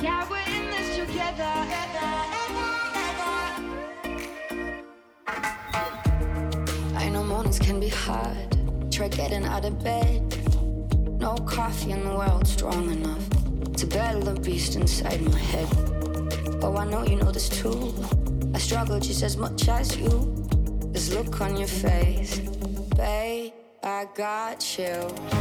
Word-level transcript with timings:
Yeah, 0.00 0.24
we're 0.30 0.38
in 0.38 0.70
this 0.70 0.96
together. 0.96 1.42
I 6.94 7.08
know 7.12 7.24
mornings 7.24 7.58
can 7.58 7.80
be 7.80 7.88
hard. 7.88 8.56
Try 8.92 9.08
getting 9.08 9.44
out 9.44 9.64
of 9.64 9.82
bed. 9.82 10.22
No 11.18 11.34
coffee 11.34 11.90
in 11.90 12.04
the 12.04 12.14
world 12.14 12.46
strong 12.46 12.92
enough 12.92 13.28
to 13.74 13.86
battle 13.88 14.22
the 14.22 14.40
beast 14.40 14.76
inside 14.76 15.20
my 15.20 15.38
head. 15.38 15.68
Oh, 16.62 16.76
I 16.76 16.84
know 16.84 17.02
you 17.04 17.16
know 17.16 17.32
this 17.32 17.48
too. 17.48 17.92
I 18.54 18.58
struggle 18.58 19.00
just 19.00 19.24
as 19.24 19.36
much 19.36 19.68
as 19.68 19.96
you. 19.96 20.32
This 20.92 21.12
look 21.12 21.40
on 21.40 21.56
your 21.56 21.66
face, 21.66 22.38
got 24.18 24.76
you. 24.76 24.96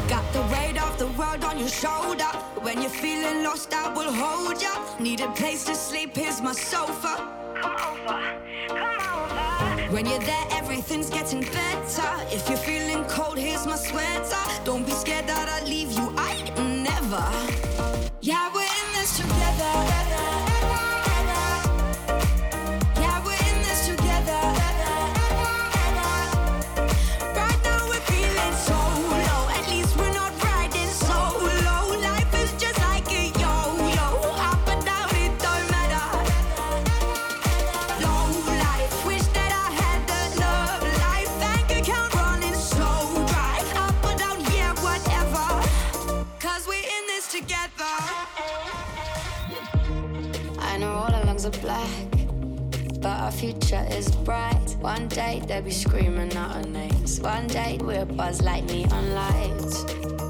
Got 0.07 0.31
the 0.33 0.41
weight 0.53 0.79
of 0.79 0.99
the 0.99 1.07
world 1.19 1.43
on 1.43 1.57
your 1.57 1.67
shoulder. 1.67 2.31
When 2.61 2.79
you're 2.79 2.91
feeling 2.91 3.43
lost, 3.43 3.73
I 3.73 3.91
will 3.91 4.13
hold 4.13 4.61
ya. 4.61 4.69
Need 4.99 5.21
a 5.21 5.31
place 5.31 5.65
to 5.65 5.73
sleep, 5.73 6.15
here's 6.15 6.43
my 6.43 6.53
sofa. 6.53 7.13
Come 7.59 7.75
over, 7.89 8.19
come 8.67 8.99
over. 9.15 9.91
When 9.91 10.05
you're 10.05 10.19
there, 10.19 10.47
everything's 10.51 11.09
getting 11.09 11.41
better. 11.41 12.11
If 12.29 12.47
you're 12.47 12.59
feeling 12.69 13.03
cold, 13.05 13.39
here's 13.39 13.65
my 13.65 13.77
sweater. 13.77 14.43
Don't 14.63 14.85
be 14.85 14.91
scared 14.91 15.25
that 15.25 15.49
I 15.49 15.65
leave 15.65 15.91
you, 15.93 16.13
I 16.15 16.33
never. 16.85 17.25
Yeah, 18.21 18.51
we're 18.53 18.61
in 18.61 18.87
this 18.93 19.17
together. 19.17 20.16
Are 51.47 51.61
black, 51.61 52.11
but 52.99 53.21
our 53.21 53.31
future 53.31 53.85
is 53.89 54.13
bright. 54.27 54.75
One 54.81 55.07
day 55.07 55.41
they'll 55.47 55.61
be 55.61 55.71
screaming 55.71 56.35
out 56.35 56.55
our 56.57 56.63
names. 56.63 57.21
One 57.21 57.47
day 57.47 57.79
we'll 57.81 58.05
buzz 58.05 58.41
like 58.41 58.65
neon 58.65 59.13
lights. 59.13 59.83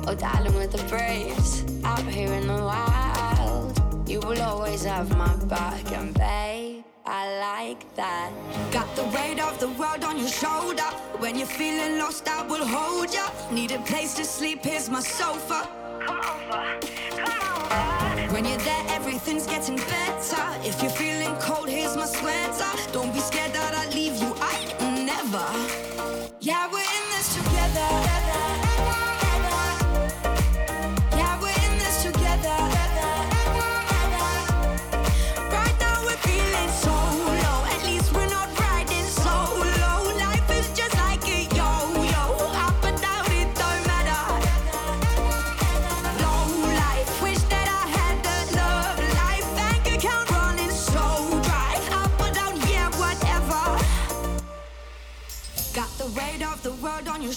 or 0.08 0.16
darling, 0.16 0.54
with 0.56 0.72
the 0.72 0.84
braves 0.88 1.64
out 1.84 2.06
here 2.08 2.32
in 2.32 2.48
the 2.48 2.54
wild. 2.54 4.08
You 4.08 4.20
will 4.20 4.42
always 4.42 4.84
have 4.86 5.18
my 5.18 5.36
back, 5.46 5.92
and 5.92 6.14
babe, 6.14 6.84
I 7.06 7.24
like 7.40 7.96
that. 7.96 8.32
Got 8.72 8.96
the 8.96 9.06
weight 9.06 9.40
of 9.40 9.60
the 9.60 9.70
world 9.70 10.04
on 10.04 10.20
your 10.20 10.30
shoulder. 10.30 10.90
When 11.18 11.36
you're 11.36 11.48
feeling 11.48 11.98
lost, 11.98 12.28
I 12.28 12.46
will 12.46 12.66
hold 12.66 13.14
ya. 13.14 13.28
Need 13.52 13.72
a 13.72 13.80
place 13.80 14.14
to 14.16 14.24
sleep, 14.24 14.64
here's 14.64 14.90
my 14.90 15.02
sofa. 15.02 15.68
Come 16.06 16.20
over. 16.20 17.07
When 18.38 18.46
you're 18.46 18.60
there, 18.60 18.86
everything's 18.90 19.48
getting 19.48 19.78
better. 19.78 20.46
If 20.62 20.80
you're 20.84 20.92
feeling 20.92 21.36
cold, 21.42 21.68
here's 21.68 21.96
my 21.98 22.06
sweater. 22.06 22.70
Don't 22.92 23.12
be 23.12 23.20
scared 23.20 23.52
that 23.54 23.74
I 23.74 23.87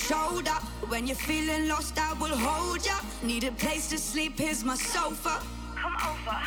shoulder. 0.01 0.59
When 0.89 1.07
you're 1.07 1.17
feeling 1.31 1.69
lost, 1.69 1.99
I 1.99 2.13
will 2.15 2.37
hold 2.37 2.85
ya. 2.85 2.97
Need 3.23 3.45
a 3.45 3.53
place 3.53 3.89
to 3.91 3.99
sleep, 3.99 4.39
here's 4.39 4.65
my 4.65 4.77
sofa. 4.77 5.43
Come 5.77 5.97
over, 6.11 6.39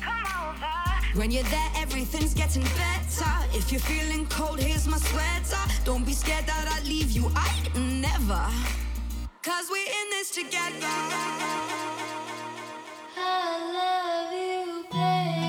come 0.00 0.26
over. 0.42 0.74
When 1.18 1.30
you're 1.30 1.50
there, 1.56 1.70
everything's 1.76 2.34
getting 2.34 2.64
better. 2.84 3.32
If 3.52 3.72
you're 3.72 3.80
feeling 3.80 4.26
cold, 4.26 4.60
here's 4.60 4.86
my 4.86 4.98
sweater. 4.98 5.62
Don't 5.84 6.04
be 6.04 6.12
scared 6.12 6.46
that 6.46 6.66
I 6.68 6.78
leave 6.86 7.10
you, 7.12 7.30
I 7.34 7.50
never. 7.74 8.44
Cause 9.42 9.66
we're 9.70 9.92
in 10.00 10.06
this 10.10 10.30
together. 10.30 10.94
I 13.16 13.50
love 13.76 14.32
you, 14.32 14.84
baby. 14.92 15.45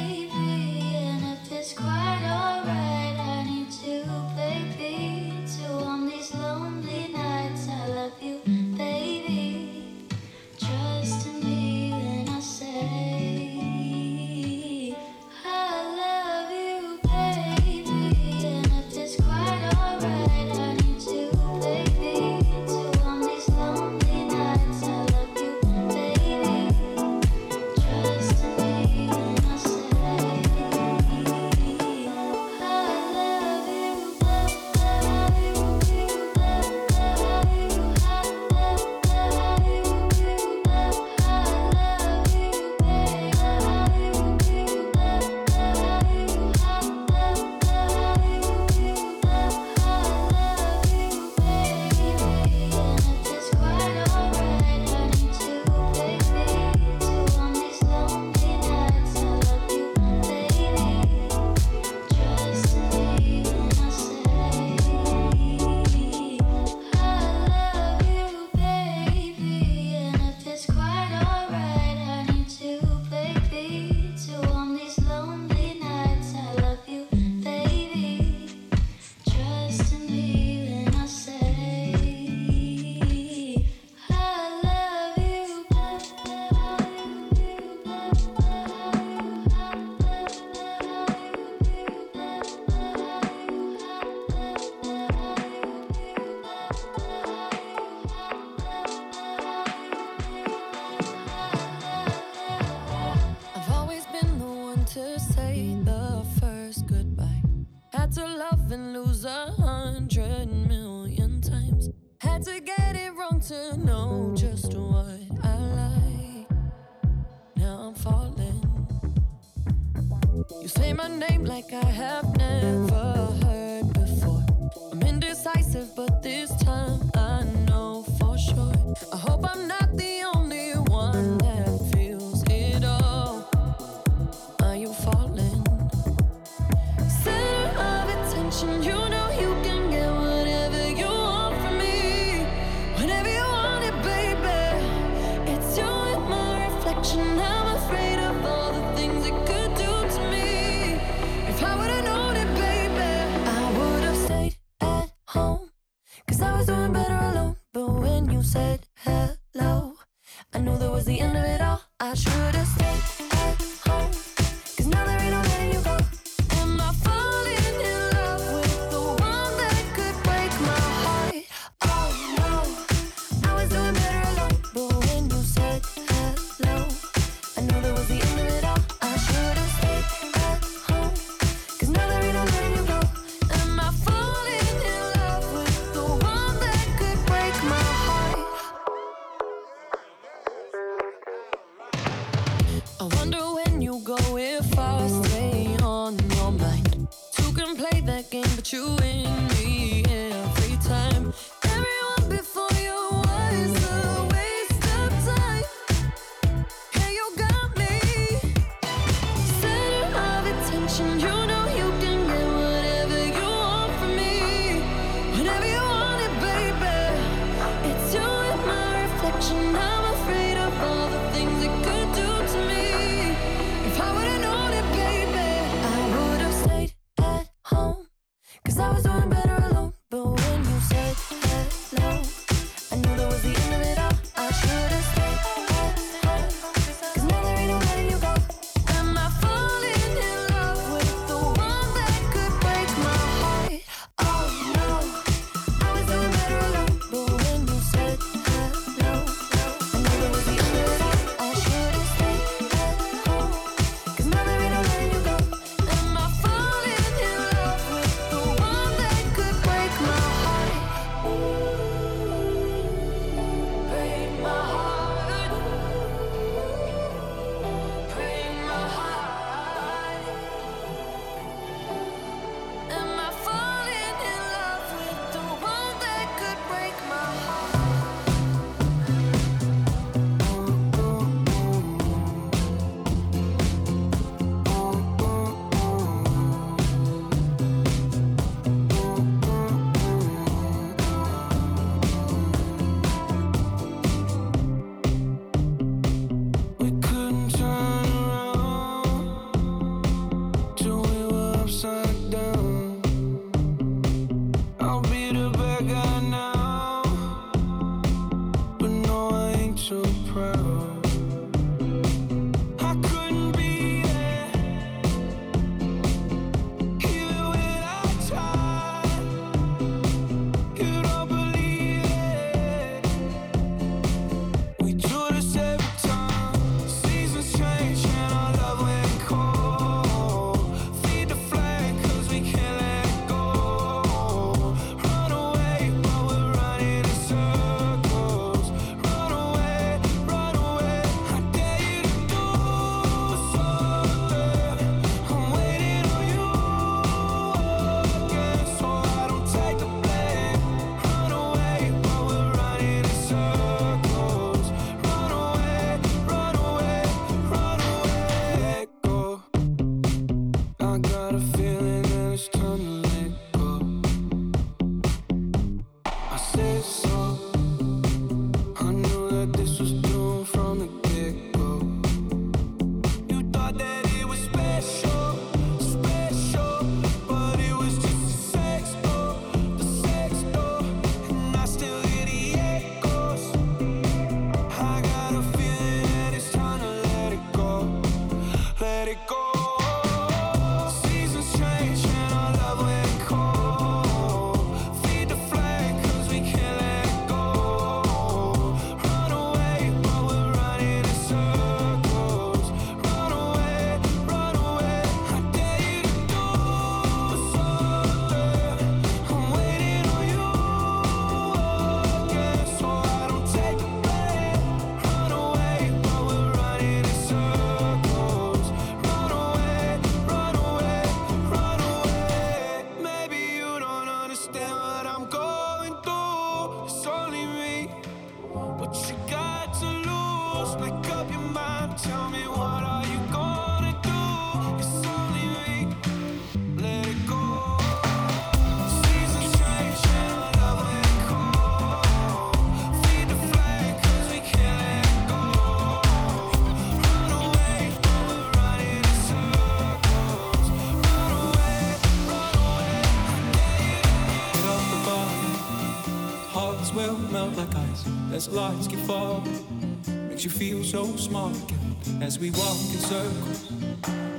as 458.37 458.49
lights 458.49 458.87
keep 458.87 458.99
falling. 458.99 459.99
Makes 460.29 460.43
you 460.43 460.51
feel 460.51 460.83
so 460.83 461.15
small 461.15 461.49
again 461.49 462.21
as 462.21 462.37
we 462.37 462.51
walk 462.51 462.77
in 462.93 462.99
circles. 463.11 463.71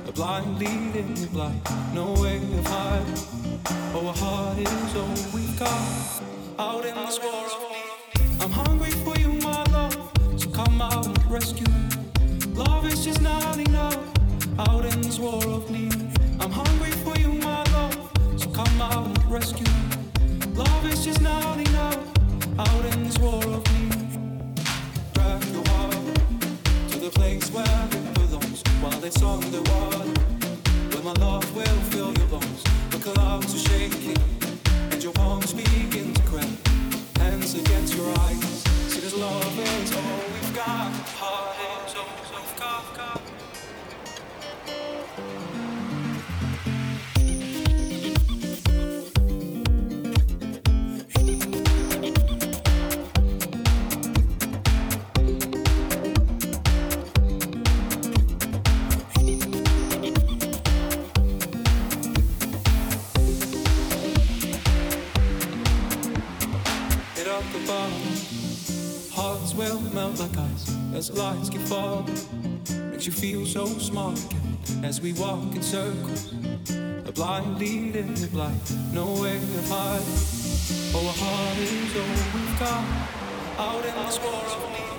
A 0.07 0.11
blind 0.13 0.57
leading 0.57 1.13
the 1.15 1.27
blind, 1.27 1.61
no 1.93 2.13
way 2.13 2.37
of 2.37 2.65
hide. 2.65 3.03
Oh, 3.93 4.07
our 4.07 4.13
heart 4.15 4.57
is 4.57 4.95
all 4.95 5.17
we 5.35 5.45
got 5.59 6.23
out 6.57 6.85
in 6.85 6.95
this 6.95 7.19
world. 7.19 7.51
I'm 8.39 8.51
hungry 8.51 8.91
for 9.03 9.19
you, 9.19 9.33
my 9.49 9.63
love, 9.65 9.97
so 10.37 10.49
come 10.49 10.81
out 10.81 11.05
and 11.05 11.25
rescue. 11.29 11.73
Love 12.53 12.85
is 12.85 13.03
just 13.03 13.21
not 13.21 13.57
enough 13.57 13.99
out 14.59 14.85
in 14.85 15.01
this 15.01 15.19
world 15.19 15.43
of 15.43 15.69
need. 15.69 15.93
I'm 16.39 16.51
hungry 16.51 16.91
for 17.03 17.19
you, 17.19 17.33
my 17.33 17.63
love, 17.73 18.11
so 18.37 18.49
come 18.51 18.81
out 18.81 19.07
and 19.07 19.25
rescue. 19.29 19.88
it's 29.09 29.23
on 29.23 29.39
the 29.49 29.61
water, 29.71 30.05
where 30.91 31.03
my 31.03 31.13
love 31.13 31.55
will 31.55 31.81
fill 31.89 32.13
your 32.13 32.27
bones. 32.27 32.63
The 32.91 32.99
clouds 32.99 33.55
are 33.55 33.69
shaking. 33.69 34.28
lights 71.13 71.49
keep 71.49 71.61
falling, 71.61 72.05
makes 72.91 73.05
you 73.05 73.11
feel 73.11 73.45
so 73.45 73.65
small 73.65 74.11
again. 74.11 74.57
As 74.83 75.01
we 75.01 75.13
walk 75.13 75.55
in 75.55 75.61
circles, 75.61 76.33
a 77.05 77.11
blind 77.11 77.57
leading 77.57 78.13
the 78.13 78.27
blind, 78.27 78.59
no 78.93 79.05
way 79.21 79.39
to 79.39 79.61
hide. 79.73 80.01
Oh, 80.93 81.07
our 81.07 81.13
heart 81.13 81.57
is 81.57 81.95
all 81.95 82.03
oh, 82.03 82.31
we've 82.35 82.59
got 82.59 82.83
out 83.59 83.85
in 83.85 84.05
this 84.05 84.19
war 84.19 84.33
of 84.33 84.71
need. 84.71 84.98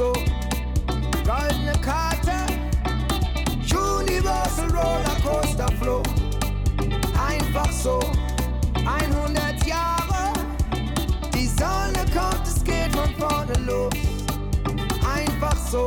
so. 0.00 0.12
Goldene 1.26 1.74
Karte, 1.82 2.38
Universal 3.70 4.70
Rollercoaster 4.70 5.68
Flow. 5.78 6.02
Einfach 7.28 7.70
so, 7.70 8.00
100 8.76 9.66
Jahre. 9.66 10.32
Die 11.34 11.46
Sonne 11.46 12.02
kommt, 12.14 12.46
es 12.46 12.64
geht 12.64 12.96
von 12.96 13.14
vorne 13.18 13.52
los. 13.66 13.92
Einfach 15.04 15.56
so. 15.70 15.86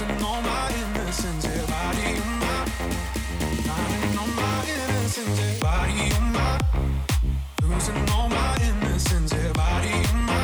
losing 0.00 0.24
all 0.24 0.42
my 0.42 0.72
innocence. 0.74 1.44
Yeah, 1.44 1.66
body 1.66 2.18
on 2.20 2.38
my, 2.40 2.64
finding 3.66 4.18
all 4.18 4.26
my 4.26 4.66
innocence. 4.74 5.38
Yeah, 5.38 5.60
body 5.60 6.12
on 6.14 6.32
losing 7.62 8.10
all 8.10 8.28
my 8.28 8.56
innocence. 8.60 9.32
Yeah, 9.32 9.52
body 9.52 9.94
on 10.10 10.20
my, 10.26 10.43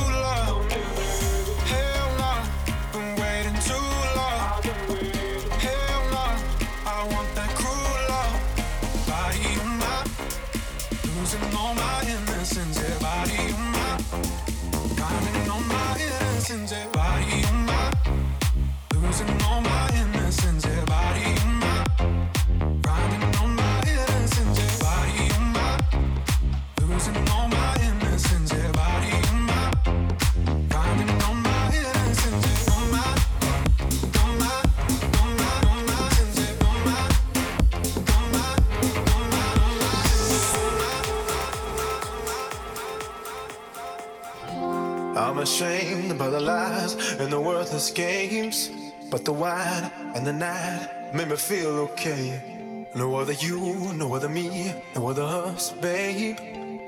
ashamed 45.41 46.17
by 46.17 46.29
the 46.29 46.39
lies 46.39 46.95
and 47.19 47.31
the 47.31 47.39
worthless 47.39 47.91
games. 47.91 48.69
But 49.09 49.25
the 49.25 49.33
wine 49.33 49.91
and 50.15 50.25
the 50.25 50.33
night 50.33 51.13
made 51.13 51.27
me 51.27 51.35
feel 51.35 51.71
okay. 51.89 52.87
No 52.95 53.15
other 53.15 53.33
you, 53.33 53.93
no 53.93 54.13
other 54.13 54.29
me, 54.29 54.73
no 54.95 55.09
other 55.09 55.23
us, 55.23 55.71
babe. 55.71 56.37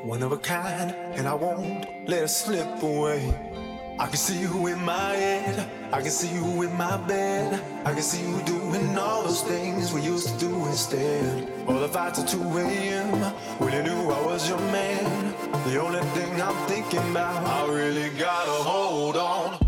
One 0.03 0.21
of 0.21 0.31
a 0.31 0.37
kind, 0.37 0.91
and 1.15 1.27
I 1.27 1.33
won't 1.33 2.07
let 2.07 2.23
it 2.23 2.27
slip 2.29 2.81
away. 2.83 3.33
I 3.99 4.07
can 4.07 4.17
see 4.17 4.39
you 4.41 4.67
in 4.67 4.83
my 4.83 5.13
head, 5.13 5.69
I 5.91 6.01
can 6.01 6.09
see 6.09 6.33
you 6.33 6.63
in 6.63 6.75
my 6.75 6.97
bed. 6.97 7.61
I 7.85 7.93
can 7.93 8.01
see 8.01 8.21
you 8.21 8.41
doing 8.41 8.97
all 8.97 9.23
those 9.23 9.43
things 9.43 9.93
we 9.93 10.01
used 10.01 10.27
to 10.29 10.47
do 10.47 10.65
instead. 10.65 11.47
All 11.67 11.79
the 11.79 11.87
fights 11.87 12.19
at 12.19 12.27
2 12.27 12.41
a.m. 12.57 13.19
when 13.59 13.73
you 13.73 13.83
knew 13.83 14.09
I 14.09 14.25
was 14.25 14.49
your 14.49 14.57
man. 14.71 15.33
The 15.67 15.79
only 15.79 16.01
thing 16.15 16.41
I'm 16.41 16.67
thinking 16.67 17.11
about, 17.11 17.45
I 17.45 17.71
really 17.71 18.09
gotta 18.17 18.63
hold 18.63 19.15
on. 19.15 19.62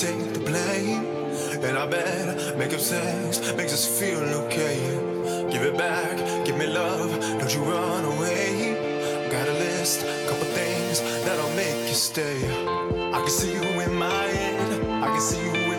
Take 0.00 0.32
the 0.32 0.40
blame. 0.40 1.04
And 1.62 1.76
I 1.76 1.86
bet 1.86 2.56
making 2.56 2.78
sex 2.78 3.52
makes 3.54 3.74
us 3.74 3.84
feel 4.00 4.22
okay. 4.44 4.80
Give 5.52 5.62
it 5.62 5.76
back, 5.76 6.16
give 6.46 6.56
me 6.56 6.66
love, 6.66 7.10
don't 7.38 7.54
you 7.54 7.60
run 7.60 8.04
away. 8.16 9.28
Got 9.30 9.46
a 9.46 9.52
list, 9.52 10.00
couple 10.26 10.46
things 10.56 11.02
that'll 11.26 11.54
make 11.54 11.88
you 11.88 11.94
stay. 11.94 12.38
I 13.12 13.18
can 13.20 13.28
see 13.28 13.52
you 13.52 13.80
in 13.80 13.94
my 13.94 14.24
head, 14.36 15.02
I 15.02 15.08
can 15.08 15.20
see 15.20 15.42
you 15.42 15.69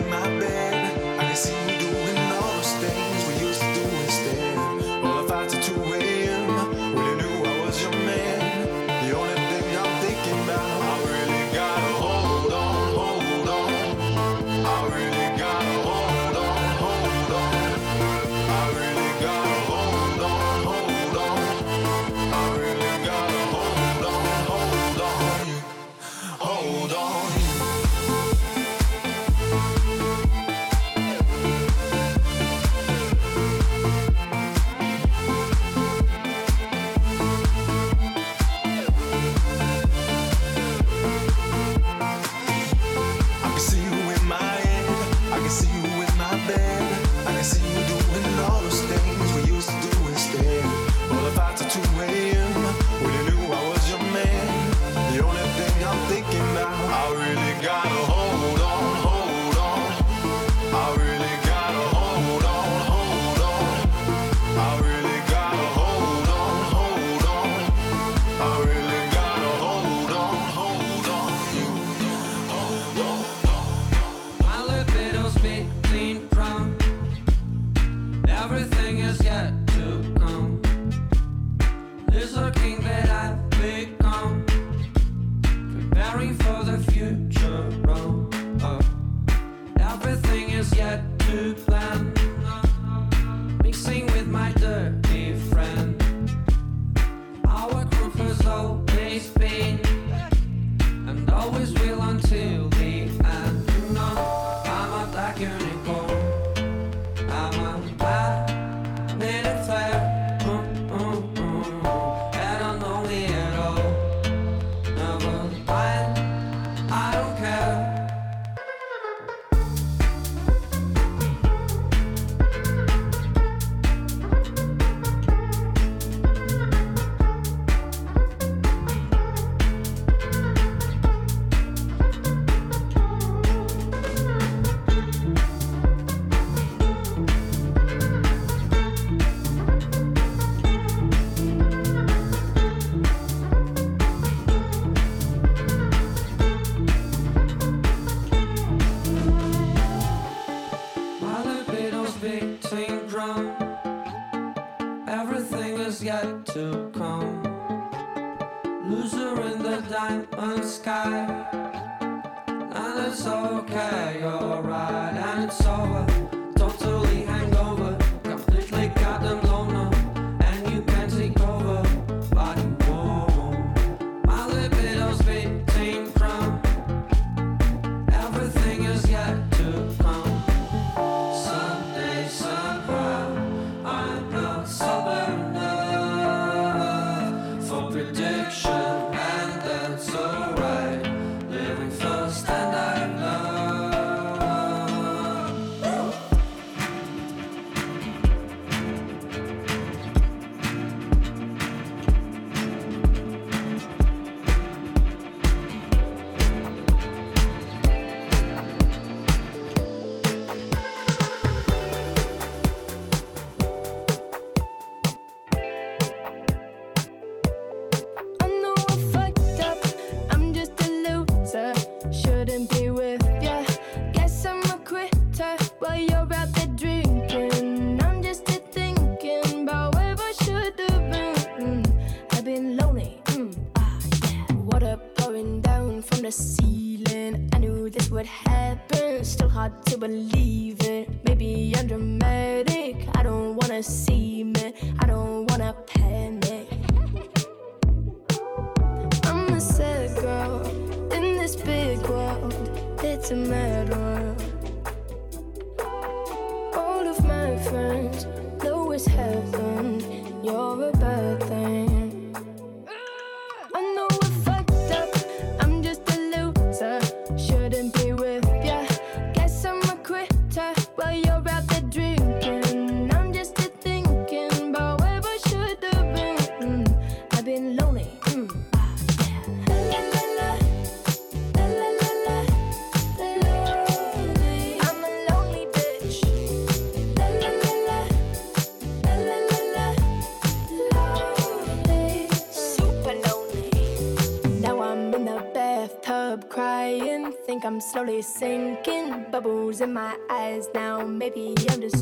sinking. 298.22 299.26
Bubbles 299.30 299.80
in 299.80 299.92
my 299.92 300.16
eyes 300.30 300.68
now. 300.74 301.04
Maybe 301.04 301.54
I'm 301.68 301.80
just 301.80 302.01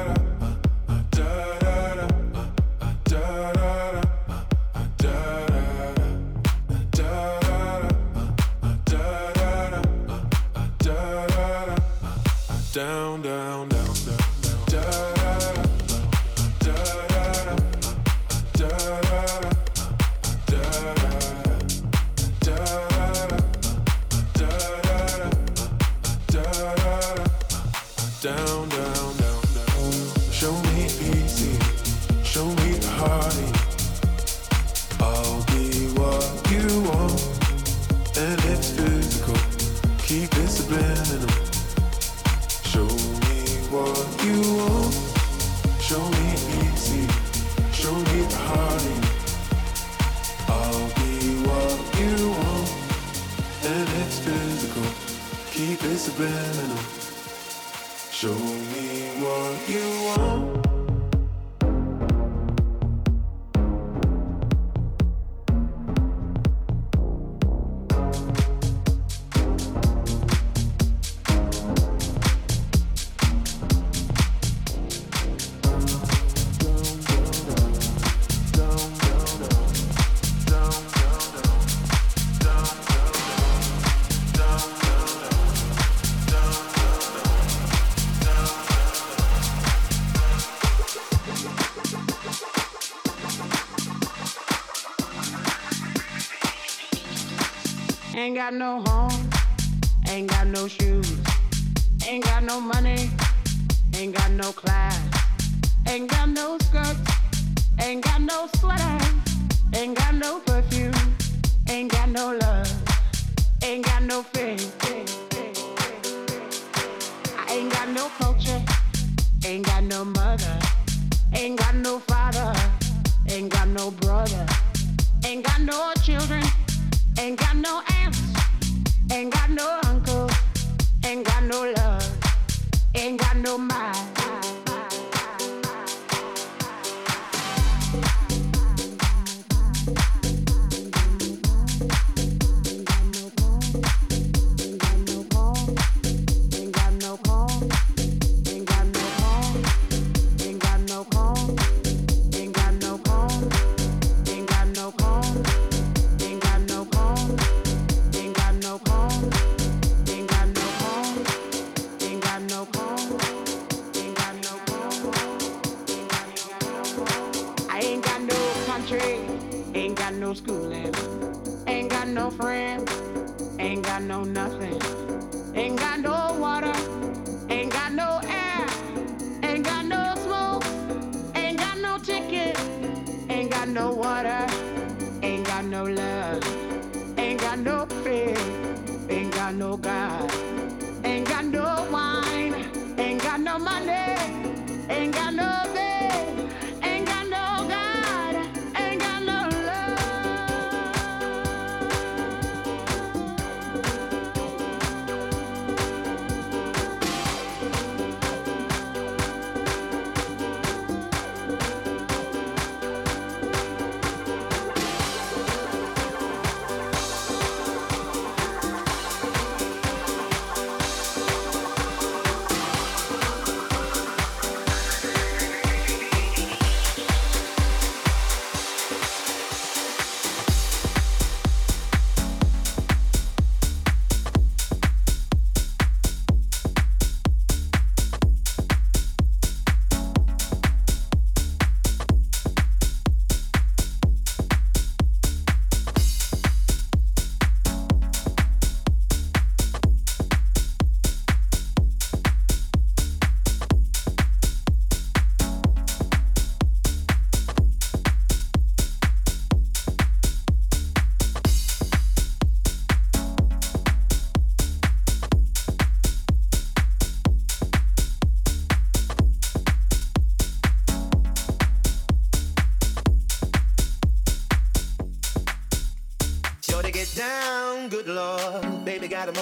ain't 98.31 98.37
got 98.37 98.53
no 98.53 98.79
home. 98.79 99.00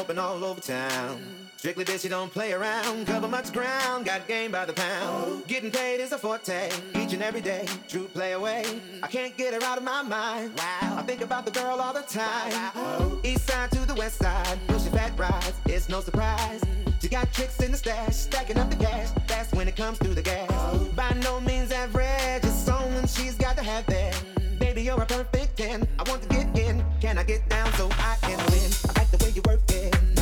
jumping 0.09 0.23
all 0.23 0.43
over 0.43 0.59
town. 0.59 1.21
Strictly 1.57 1.85
bitch, 1.85 2.03
you 2.03 2.09
don't 2.09 2.31
play 2.31 2.53
around. 2.53 3.05
Cover 3.05 3.27
much 3.27 3.53
ground, 3.53 4.05
got 4.05 4.27
game 4.27 4.51
by 4.51 4.65
the 4.65 4.73
pound. 4.73 5.45
Getting 5.45 5.69
paid 5.69 5.99
is 5.99 6.11
a 6.11 6.17
forte, 6.17 6.71
each 6.95 7.13
and 7.13 7.21
every 7.21 7.41
day. 7.41 7.67
True 7.87 8.07
play 8.07 8.31
away. 8.31 8.63
I 9.03 9.07
can't 9.07 9.35
get 9.37 9.53
her 9.53 9.61
out 9.63 9.77
of 9.77 9.83
my 9.83 10.01
mind. 10.01 10.57
Wow, 10.57 10.97
I 10.97 11.03
think 11.03 11.21
about 11.21 11.45
the 11.45 11.51
girl 11.51 11.79
all 11.79 11.93
the 11.93 12.01
time. 12.01 13.19
East 13.23 13.47
side 13.47 13.71
to 13.71 13.85
the 13.85 13.93
west 13.93 14.17
side, 14.19 14.57
pushing 14.67 14.91
fat 14.91 15.11
rides. 15.19 15.53
It's 15.65 15.89
no 15.89 16.01
surprise. 16.01 16.63
She 17.01 17.09
got 17.09 17.31
tricks 17.31 17.59
in 17.61 17.71
the 17.71 17.77
stash, 17.77 18.15
stacking 18.15 18.57
up 18.57 18.69
the 18.71 18.77
cash. 18.77 19.09
That's 19.27 19.51
when 19.53 19.67
it 19.67 19.75
comes 19.75 19.99
through 19.99 20.15
the 20.15 20.23
gas. 20.23 20.49
By 20.95 21.11
no 21.23 21.39
means 21.41 21.71
average, 21.71 22.43
it's 22.43 22.53
someone 22.53 23.05
she's 23.05 23.35
got 23.35 23.57
to 23.57 23.63
have 23.63 23.85
there. 23.85 24.13
Baby, 24.59 24.83
you're 24.83 25.01
a 25.01 25.05
perfect 25.05 25.57
10. 25.57 25.87
I 25.99 26.09
want 26.09 26.23
to 26.23 26.29
get 26.29 26.57
in. 26.57 26.83
Can 26.99 27.17
I 27.17 27.23
get 27.23 27.47
down 27.49 27.71
so 27.73 27.89
I 27.91 28.17
can 28.21 28.37
win? 28.51 28.88
the 29.11 29.23
way 29.23 29.31
you 29.31 29.41
work 29.47 29.59
it. 29.69 30.18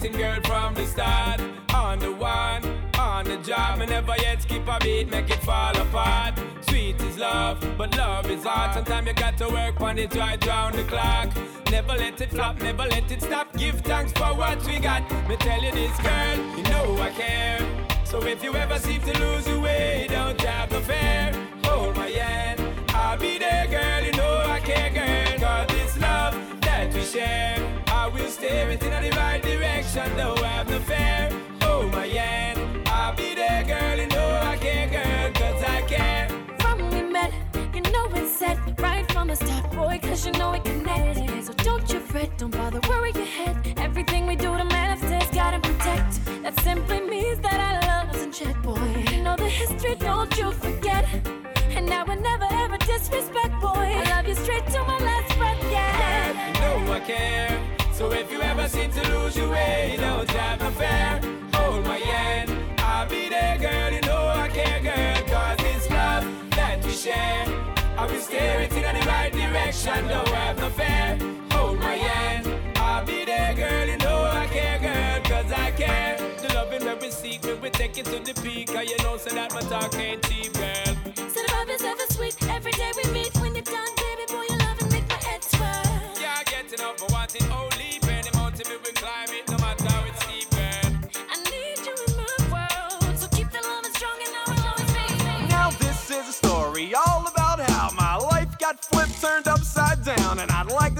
Getting, 0.00 0.18
girl, 0.18 0.40
from 0.44 0.74
the 0.74 0.86
start. 0.86 1.40
On 1.74 1.98
the 1.98 2.12
one, 2.12 2.64
on 2.98 3.24
the 3.24 3.36
job, 3.38 3.78
me 3.78 3.86
never 3.86 4.14
yet 4.18 4.42
skip 4.42 4.66
a 4.66 4.78
beat, 4.80 5.10
make 5.10 5.30
it 5.30 5.42
fall 5.42 5.76
apart. 5.76 6.34
Sweet 6.62 7.00
is 7.02 7.18
love, 7.18 7.58
but 7.76 7.96
love 7.96 8.30
is 8.30 8.44
hard. 8.44 8.74
Sometimes 8.74 9.08
you 9.08 9.14
got 9.14 9.36
to 9.38 9.48
work 9.48 9.80
on 9.80 9.98
it 9.98 10.14
right 10.14 10.44
round 10.46 10.74
the 10.76 10.84
clock. 10.84 11.28
Never 11.70 11.92
let 11.92 12.20
it 12.20 12.30
flop, 12.30 12.60
never 12.60 12.84
let 12.84 13.10
it 13.10 13.22
stop. 13.22 13.52
Give 13.56 13.80
thanks 13.80 14.12
for 14.12 14.34
what 14.34 14.64
we 14.66 14.78
got. 14.78 15.02
Me 15.28 15.36
tell 15.36 15.62
you 15.62 15.72
this, 15.72 15.96
girl, 16.00 16.36
you 16.56 16.62
know 16.64 17.00
I 17.00 17.10
care. 17.10 17.60
So 18.04 18.22
if 18.24 18.42
you 18.42 18.54
ever 18.54 18.78
seem 18.78 19.00
to 19.02 19.18
lose 19.20 19.46
your 19.46 19.60
way, 19.60 20.06
don't 20.08 20.40
have 20.40 20.70
no 20.72 20.80
fear. 20.80 21.32
Hold 21.64 21.96
my 21.96 22.08
hand, 22.08 22.60
I'll 22.90 23.18
be 23.18 23.38
there, 23.38 23.66
girl. 23.66 24.04
You 24.04 24.12
know 24.12 24.44
I 24.46 24.60
care, 24.60 24.90
girl. 24.90 25.38
Cause 25.38 25.76
it's 25.78 25.98
love 25.98 26.34
that 26.62 26.92
we 26.92 27.02
share. 27.02 27.56
I 27.88 28.08
will 28.08 28.28
steer 28.28 28.68
it 28.70 28.82
in 28.82 28.90
the 28.90 29.16
right 29.16 29.49
direction, 29.94 30.16
don't 30.16 30.38
have 30.44 30.68
no 30.68 30.78
fear. 30.80 31.30
Hold 31.62 31.92
my 31.92 32.06
hand, 32.06 32.88
I'll 32.88 33.14
be 33.14 33.34
there, 33.34 33.64
girl. 33.64 33.98
You 33.98 34.06
know 34.08 34.40
I 34.42 34.56
care, 34.56 34.88
girl. 34.88 35.32
Cause 35.32 35.62
I 35.64 35.82
care. 35.82 36.28
From 36.60 36.90
we 36.90 37.02
met, 37.02 37.32
you 37.74 37.82
know 37.92 38.08
it's 38.14 38.36
set 38.36 38.58
right 38.80 39.10
from 39.12 39.28
the 39.28 39.36
start, 39.36 39.70
boy, 39.72 39.98
cause 40.02 40.26
you 40.26 40.32
know 40.32 40.52
it 40.52 40.64
connected. 40.64 41.44
So 41.44 41.52
don't 41.54 41.92
you 41.92 42.00
fret, 42.00 42.36
don't 42.38 42.50
bother 42.50 42.80
worry 42.88 43.12
your 43.14 43.24
head. 43.24 43.56
Everything 43.78 44.26
we 44.26 44.36
do 44.36 44.56
to 44.56 44.64
manifest, 44.64 45.32
gotta 45.32 45.60
protect. 45.60 46.24
That 46.42 46.58
simply 46.60 47.00
means 47.00 47.40
that 47.40 47.58
our 47.60 47.80
love 47.90 48.14
is 48.14 48.22
in 48.22 48.32
check, 48.32 48.62
boy. 48.62 49.04
You 49.10 49.22
know 49.22 49.36
the 49.36 49.48
history, 49.48 49.96
don't 49.96 50.36
you 50.38 50.52
forget. 50.52 51.06
And 51.70 51.86
now 51.86 52.04
we 52.04 52.16
never 52.16 52.46
ever 52.50 52.78
disrespect, 52.78 53.60
boy. 53.60 53.88
I 54.00 54.04
love 54.10 54.26
you 54.28 54.34
straight 54.34 54.66
to 54.66 54.82
my 54.84 54.98
last 54.98 55.36
breath, 55.36 55.62
yeah. 55.70 56.46
You 56.48 56.84
know 56.86 56.92
I 56.92 57.00
care. 57.00 57.80
So 58.00 58.10
if 58.12 58.32
you 58.32 58.40
ever 58.40 58.66
seem 58.66 58.89
no 60.70 60.78
fear. 60.78 61.20
Hold 61.54 61.84
my 61.84 61.98
hand, 61.98 62.50
I'll 62.78 63.08
be 63.08 63.28
there, 63.28 63.58
girl. 63.58 63.92
You 63.92 64.00
know 64.02 64.28
I 64.28 64.48
care, 64.48 64.80
girl. 64.80 65.22
Cause 65.26 65.58
it's 65.60 65.90
love 65.90 66.24
that 66.50 66.84
we 66.84 66.92
share. 66.92 67.46
I 67.96 68.06
will 68.06 68.20
steer 68.20 68.60
it 68.60 68.72
in 68.72 68.82
the 68.82 69.06
right 69.06 69.32
direction, 69.32 70.08
don't 70.08 70.28
have 70.28 70.58
no 70.58 70.70
fear. 70.70 71.18
Hold 71.52 71.78
my 71.78 71.94
hand, 71.94 72.48
I'll 72.76 73.04
be 73.04 73.24
there, 73.24 73.54
girl. 73.54 73.86
You 73.86 73.98
know 73.98 74.24
I 74.24 74.46
care, 74.46 74.78
girl. 74.78 75.22
Cause 75.24 75.52
I 75.52 75.70
care. 75.72 76.18
The 76.42 76.54
loving 76.54 76.84
where 76.84 76.96
we 76.96 77.10
seek, 77.10 77.42
we 77.62 77.70
take 77.70 77.98
it 77.98 78.06
to 78.06 78.18
the 78.18 78.34
peak. 78.42 78.68
Cause 78.68 78.88
you 78.90 78.98
know, 78.98 79.16
so 79.16 79.30
that 79.30 79.52
my 79.52 79.60
talk 79.62 79.94
ain't 79.98 80.22
cheap, 80.28 80.52
girl. 80.54 80.94
Said 81.28 81.46
above 81.48 81.70
is 81.70 81.82
ever 81.82 82.06
sweet. 82.10 82.36
Every 82.48 82.72
day 82.72 82.92
we 82.96 83.10
meet. 83.12 83.29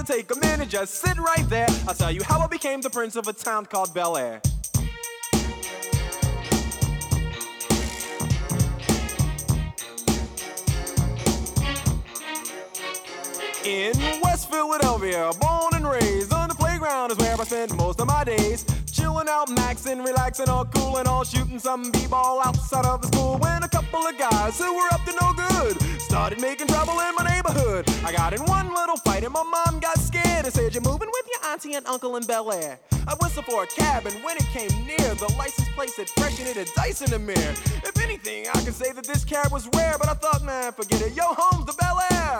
To 0.05 0.13
take 0.13 0.31
a 0.35 0.39
minute, 0.39 0.69
just 0.69 0.95
sit 0.95 1.17
right 1.17 1.47
there. 1.49 1.67
I'll 1.87 1.93
tell 1.93 2.11
you 2.11 2.23
how 2.23 2.39
I 2.39 2.47
became 2.47 2.81
the 2.81 2.89
prince 2.89 3.15
of 3.15 3.27
a 3.27 3.33
town 3.33 3.65
called 3.65 3.93
Bel 3.93 4.17
Air. 4.17 4.41
In 13.63 13.93
West 14.23 14.49
Philadelphia, 14.49 15.31
born 15.39 15.73
and 15.75 15.87
raised 15.87 16.33
on 16.33 16.49
the 16.49 16.55
playground 16.55 17.11
is 17.11 17.17
where 17.17 17.39
I 17.39 17.43
spent 17.43 17.75
most 17.75 17.99
of 17.99 18.07
my 18.07 18.23
days. 18.23 18.65
Chilling 19.21 19.33
out, 19.33 19.49
maxing, 19.49 20.03
relaxing, 20.03 20.49
all 20.49 20.65
cool 20.65 20.97
and 20.97 21.07
all 21.07 21.23
shooting 21.23 21.59
some 21.59 21.91
b-ball 21.91 22.41
outside 22.43 22.85
of 22.85 23.01
the 23.01 23.07
school. 23.09 23.37
When 23.37 23.61
a 23.61 23.67
couple 23.67 23.99
of 23.99 24.17
guys 24.17 24.57
who 24.57 24.73
were 24.73 24.87
up 24.91 25.03
to 25.05 25.13
no 25.21 25.33
good 25.33 26.01
started 26.01 26.41
making 26.41 26.67
trouble 26.67 26.99
in 27.01 27.13
my 27.13 27.25
neighborhood. 27.29 27.85
I 28.03 28.13
got 28.13 28.33
in 28.33 28.43
one 28.45 28.73
little 28.73 28.97
fight 28.97 29.23
and 29.23 29.31
my 29.31 29.43
mom 29.43 29.79
got 29.79 29.99
scared 29.99 30.45
and 30.45 30.53
said, 30.53 30.73
"You're 30.73 30.81
moving 30.81 31.09
with 31.11 31.27
your 31.27 31.51
auntie 31.51 31.75
and 31.75 31.85
uncle 31.85 32.15
in 32.15 32.25
Bel 32.25 32.51
Air." 32.51 32.79
I 33.07 33.13
whistled 33.21 33.45
for 33.45 33.61
a 33.63 33.67
cab 33.67 34.07
and 34.07 34.23
when 34.23 34.37
it 34.37 34.47
came 34.47 34.71
near, 34.87 35.13
the 35.13 35.31
license 35.37 35.69
plate 35.75 35.91
said 35.91 36.09
fresh 36.09 36.39
and 36.39 36.47
it 36.47 36.55
had 36.55 36.69
dice 36.75 37.01
in 37.03 37.11
the 37.11 37.19
mirror. 37.19 37.53
If 37.83 38.01
anything, 38.01 38.47
I 38.49 38.63
could 38.63 38.73
say 38.73 38.91
that 38.91 39.05
this 39.05 39.23
cab 39.23 39.51
was 39.51 39.67
rare, 39.75 39.97
but 39.99 40.09
I 40.09 40.15
thought, 40.15 40.41
man, 40.43 40.71
forget 40.71 40.99
it. 40.99 41.13
Yo, 41.13 41.25
home's 41.25 41.65
the 41.67 41.73
Bel 41.73 42.01
Air. 42.11 42.39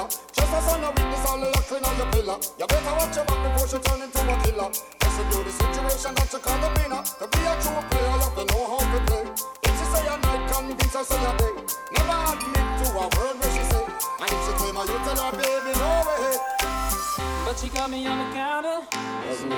Villa? 0.00 0.08
Just 0.32 0.52
as 0.52 0.72
on 0.72 0.84
a 0.84 0.88
witness, 0.90 1.26
all 1.26 1.40
the 1.40 1.46
locking 1.50 1.84
on 1.84 1.96
your 1.96 2.06
pillar. 2.12 2.38
You 2.58 2.66
better 2.66 2.94
watch 2.96 3.16
your 3.16 3.24
back 3.24 3.40
before 3.44 3.68
she 3.68 3.78
turn 3.84 4.02
into 4.02 4.20
a 4.20 4.36
killer. 4.42 4.70
Just 4.70 5.16
to 5.16 5.24
do 5.30 5.44
the 5.44 5.52
situation 5.52 6.14
that 6.14 6.32
you 6.32 6.38
call 6.38 6.58
the 6.60 6.68
winner. 6.80 7.02
To 7.02 7.26
be 7.28 7.40
a 7.40 7.52
true 7.60 7.82
player, 7.90 8.10
you 8.10 8.20
have 8.20 8.34
to 8.36 8.44
know 8.50 8.62
how 8.70 8.80
to 8.80 9.00
play. 9.06 9.24
If 9.62 9.72
she 9.78 9.84
say 9.92 10.06
a 10.06 10.16
night, 10.16 10.42
convince 10.52 10.94
her 10.94 11.04
say 11.04 11.20
a 11.20 11.32
day. 11.36 11.54
Never 11.92 12.18
admit 12.32 12.66
to 12.80 12.86
a 12.96 13.04
word 13.16 13.36
where 13.40 13.52
she 13.52 13.64
say. 13.68 13.84
And 14.20 14.30
if 14.30 14.40
she 14.46 14.52
claim 14.56 14.76
her, 14.76 14.86
you 14.88 14.98
tell 15.04 15.20
her, 15.20 15.32
baby, 15.36 15.72
no 15.78 15.90
way. 16.06 16.49
But 17.44 17.58
she 17.58 17.68
caught 17.68 17.90
me 17.90 18.06
on 18.06 18.18
the 18.18 18.34
counter. 18.34 18.80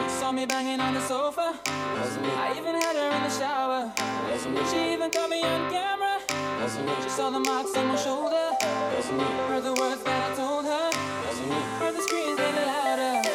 Saw 0.09 0.33
me 0.33 0.47
banging 0.47 0.81
on 0.81 0.95
the 0.95 1.01
sofa. 1.01 1.59
I 1.65 2.55
even 2.57 2.75
had 2.75 2.97
her 2.97 3.11
in 3.17 3.23
the 3.23 3.31
shower. 3.31 3.93
She 4.71 4.93
even 4.93 5.11
caught 5.11 5.31
me 5.31 5.43
on 5.43 5.71
camera. 5.71 6.21
She 7.03 7.11
saw 7.11 7.31
the 7.31 7.41
marks 7.41 7.77
on 7.77 7.87
my 7.89 7.97
shoulder. 7.97 8.53
Heard 9.49 9.65
the 9.65 9.75
words 9.75 10.03
that 10.05 10.33
I 10.33 10.35
told 10.35 10.65
her. 10.65 10.91
Heard 11.79 11.95
the 11.95 12.03
screams 12.03 12.39
getting 12.39 12.67
louder. 12.67 13.32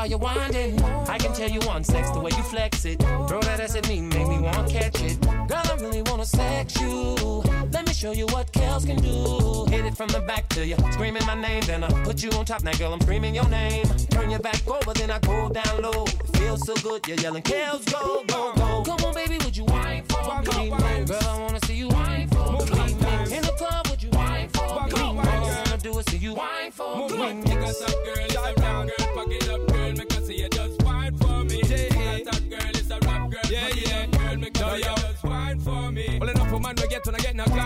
while 0.00 0.08
you're 0.08 0.18
winding. 0.18 0.82
I 1.10 1.18
can 1.18 1.34
tell 1.34 1.50
you 1.50 1.60
want 1.66 1.84
sex 1.84 2.10
the 2.10 2.20
way 2.20 2.30
you 2.34 2.42
flex 2.44 2.86
it. 2.86 2.98
Throw 3.28 3.40
that 3.42 3.60
ass 3.60 3.76
at 3.76 3.86
me, 3.86 4.00
make 4.00 4.28
me 4.28 4.38
want 4.38 4.66
to 4.66 4.72
catch 4.72 5.02
it. 5.02 5.20
Girl, 5.20 5.60
I 5.62 5.76
really 5.78 6.00
wanna 6.00 6.24
sex 6.24 6.80
you. 6.80 7.42
Let 7.70 7.86
me 7.86 7.92
show 7.92 8.12
you 8.12 8.24
what 8.28 8.50
Kels 8.50 8.86
can 8.86 8.96
do. 8.96 9.66
Hit 9.70 9.84
it 9.84 9.94
from 9.94 10.08
the 10.08 10.20
back 10.20 10.48
to 10.50 10.66
you, 10.66 10.76
screaming 10.92 11.26
my 11.26 11.34
name, 11.34 11.62
then 11.66 11.84
I 11.84 11.88
put 12.02 12.22
you 12.22 12.30
on 12.30 12.46
top. 12.46 12.62
Now, 12.62 12.72
girl, 12.78 12.94
I'm 12.94 13.00
screaming 13.02 13.34
your 13.34 13.48
name. 13.50 13.84
Turn 14.08 14.30
your 14.30 14.38
back 14.38 14.66
over, 14.66 14.94
then 14.94 15.10
I 15.10 15.18
go 15.18 15.50
down 15.50 15.82
low. 15.82 16.04
It 16.04 16.36
feels 16.38 16.66
so 16.66 16.74
good, 16.76 17.06
you're 17.06 17.18
yelling 17.18 17.42
Kels, 17.42 17.84
go, 17.92 18.24
go, 18.26 18.54
go. 18.54 18.82
Come 18.84 19.04
on, 19.04 19.14
baby, 19.14 19.36
would 19.44 19.54
you 19.54 19.64
wine 19.64 20.04
for 20.04 20.40
me? 20.40 20.70
Girl, 21.04 21.28
I 21.28 21.38
wanna 21.40 21.60
see 21.66 21.74
you 21.74 21.88
wine 21.88 22.26
for 22.28 22.52
me. 22.52 23.36
In 23.36 23.42
the 23.42 23.54
club, 23.58 23.86
would 23.90 24.02
you 24.02 24.10
wine 24.12 24.48
for 24.48 24.86
me? 24.86 24.92
All 24.98 25.20
I 25.20 25.62
wanna 25.66 25.76
do 25.76 25.98
it, 25.98 26.08
see 26.08 26.16
you 26.16 26.32
wine 26.32 26.72
for 26.72 26.96
me. 26.96 27.08
Take 27.08 27.44
niggas 27.44 27.82
up, 27.82 28.04
girl. 28.06 28.59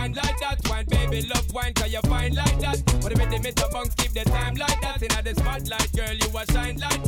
wine 0.05 0.13
like 0.23 0.39
that. 0.39 0.69
Wine, 0.69 0.85
baby, 0.85 1.27
love 1.27 1.53
wine, 1.53 1.73
cause 1.73 1.91
you 1.91 1.99
fine 2.01 2.35
like 2.35 2.59
that. 2.59 2.77
What 3.01 3.11
if 3.11 3.19
it, 3.19 3.29
they 3.29 3.39
make 3.39 3.55
the 3.55 3.67
bunk, 3.71 3.95
keep 3.97 4.11
the 4.11 4.23
time 4.25 4.55
like 4.55 4.81
that. 4.81 5.01
In 5.01 5.09
the 5.23 5.33
spotlight, 5.35 5.91
girl, 5.93 6.13
you 6.13 6.37
a 6.37 6.51
shine 6.51 6.77
like 6.77 7.03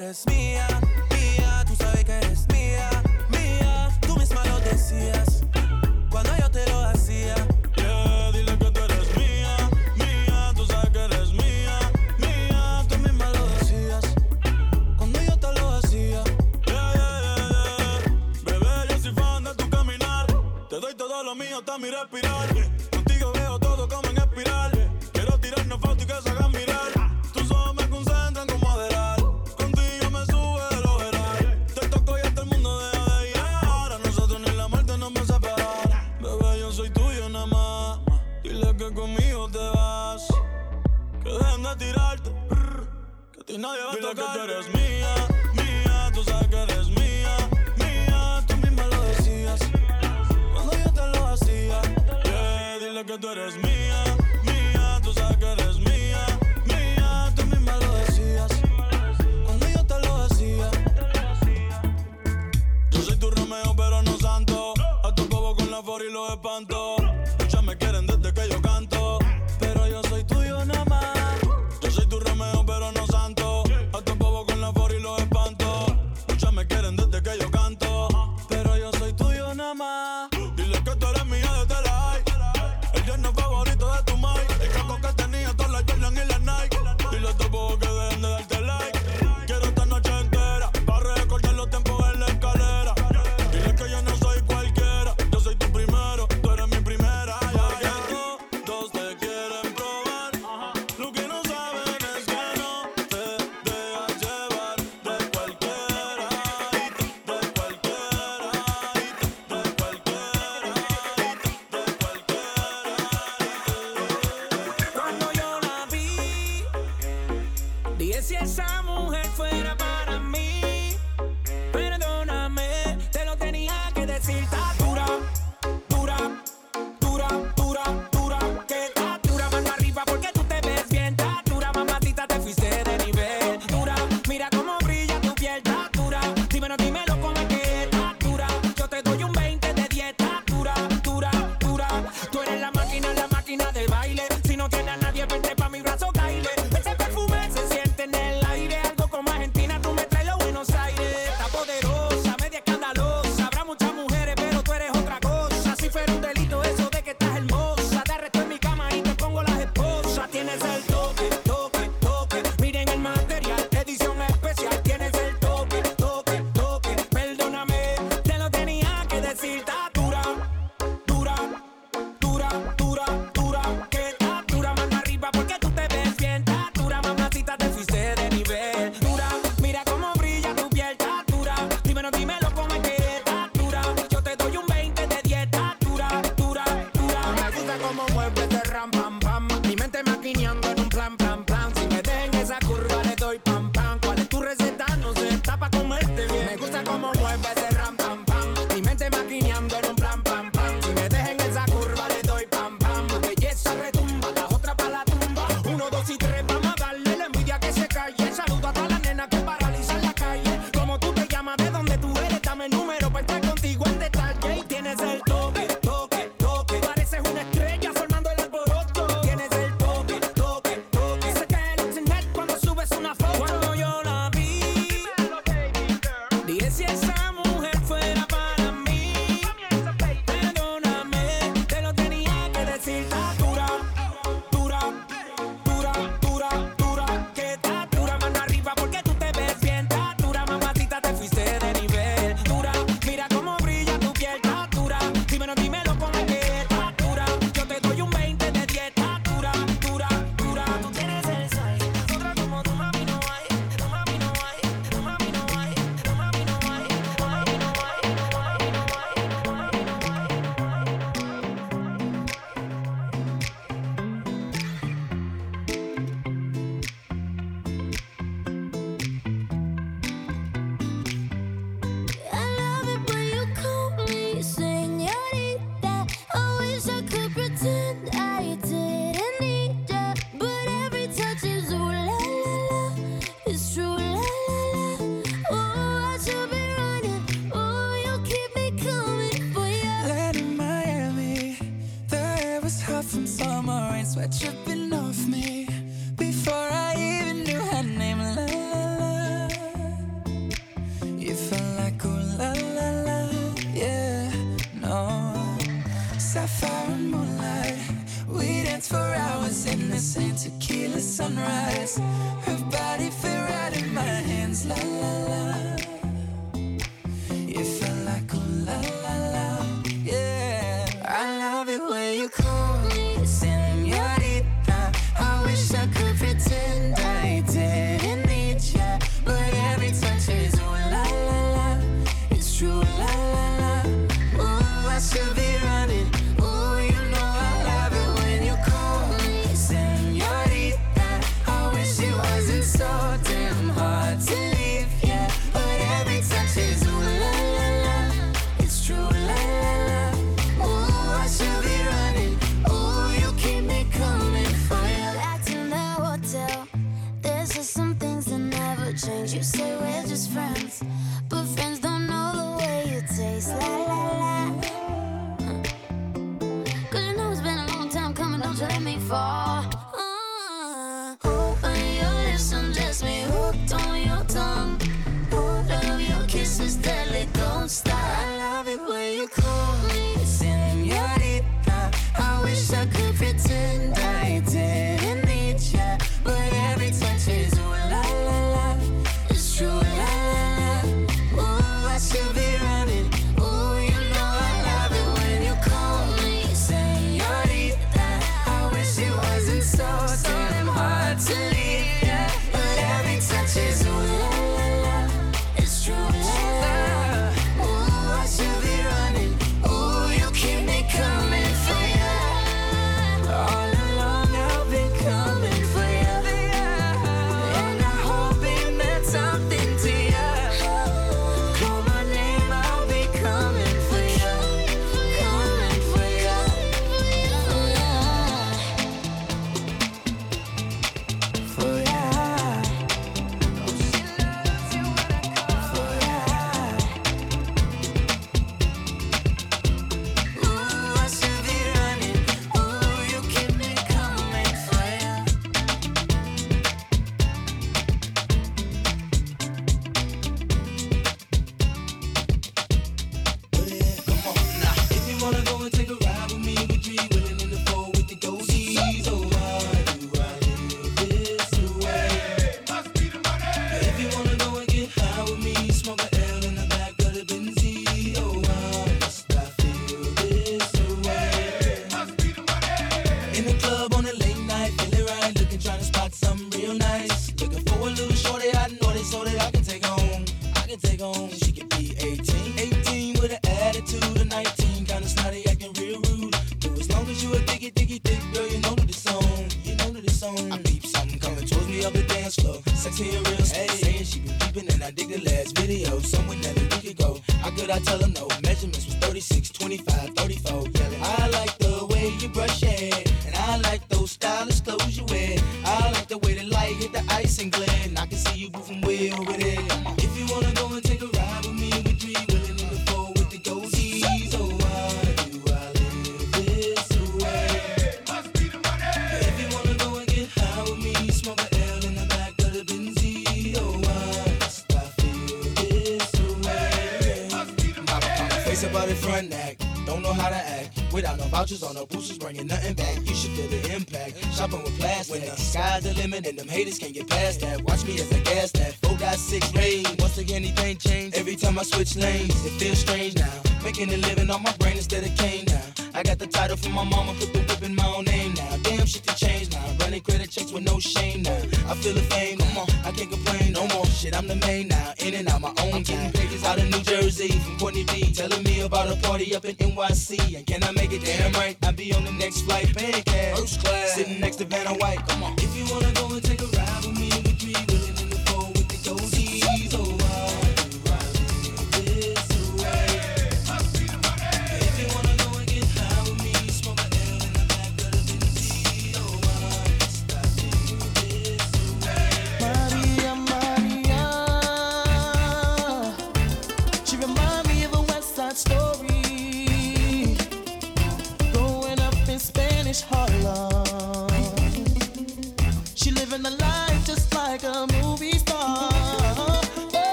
eres 0.00 0.24
mía, 0.28 0.79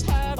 just 0.00 0.10
have 0.10 0.39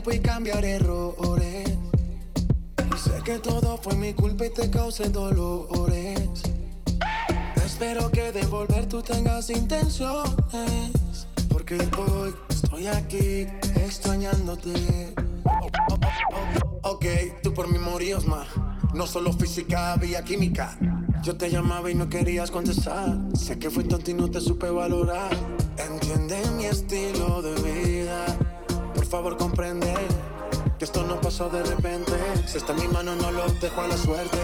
tiempo 0.00 0.12
y 0.12 0.20
cambiar 0.20 0.64
errores. 0.64 1.68
Sé 2.96 3.22
que 3.24 3.38
todo 3.38 3.76
fue 3.76 3.94
mi 3.96 4.14
culpa 4.14 4.46
y 4.46 4.50
te 4.50 4.70
causé 4.70 5.08
dolores. 5.10 6.42
Espero 7.56 8.10
que 8.10 8.32
de 8.32 8.46
volver 8.46 8.86
tú 8.86 9.02
tengas 9.02 9.50
intenciones. 9.50 11.26
Porque 11.50 11.76
hoy 11.98 12.34
estoy 12.48 12.86
aquí 12.86 13.46
extrañándote. 13.76 15.14
Ok, 16.82 17.04
tú 17.42 17.52
por 17.52 17.70
mí 17.70 17.78
morías 17.78 18.24
más. 18.26 18.48
No 18.94 19.06
solo 19.06 19.32
física, 19.32 19.92
había 19.92 20.22
química. 20.22 20.78
Yo 21.22 21.36
te 21.36 21.50
llamaba 21.50 21.90
y 21.90 21.94
no 21.94 22.08
querías 22.08 22.50
contestar. 22.50 23.18
Sé 23.34 23.58
que 23.58 23.68
fui 23.68 23.84
tonto 23.84 24.10
y 24.10 24.14
no 24.14 24.30
te 24.30 24.40
supe 24.40 24.70
valorar. 24.70 25.30
Entiende 25.76 26.42
mi 26.56 26.64
estilo 26.64 27.42
de 27.42 27.54
vida 27.62 28.49
Favor, 29.10 29.36
comprende 29.36 29.92
que 30.78 30.84
esto 30.84 31.02
no 31.02 31.20
pasó 31.20 31.48
de 31.48 31.64
repente. 31.64 32.12
Si 32.46 32.58
está 32.58 32.72
en 32.74 32.78
mi 32.78 32.86
mano, 32.86 33.16
no 33.16 33.32
lo 33.32 33.44
dejo 33.60 33.80
a 33.80 33.88
la 33.88 33.96
suerte. 33.96 34.38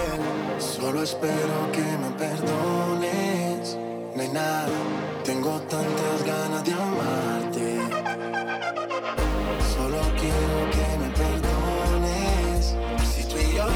Solo 0.59 1.05
espero 1.05 1.71
que 1.71 1.83
me 1.83 2.11
perdones. 2.19 3.79
Nena, 4.17 4.67
tengo 5.23 5.61
tantas 5.71 6.25
ganas 6.27 6.65
de 6.65 6.73
amarte. 6.73 7.79
Solo 9.77 10.01
quiero 10.19 10.59
que 10.75 10.87
me 10.99 11.11
perdones. 11.23 12.75
Si 13.15 13.23
tú 13.29 13.37
y 13.39 13.55
yo 13.55 13.67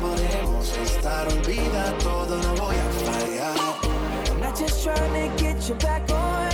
podemos 0.00 0.78
estar, 0.78 1.26
olvida 1.26 1.98
todo, 1.98 2.36
no 2.36 2.54
voy 2.54 2.76
a 2.76 2.88
fallar. 3.04 3.50
Just 4.56 4.84
trying 4.84 5.12
to 5.12 5.42
get 5.42 5.68
you 5.68 5.74
back 5.76 6.02
on 6.10 6.49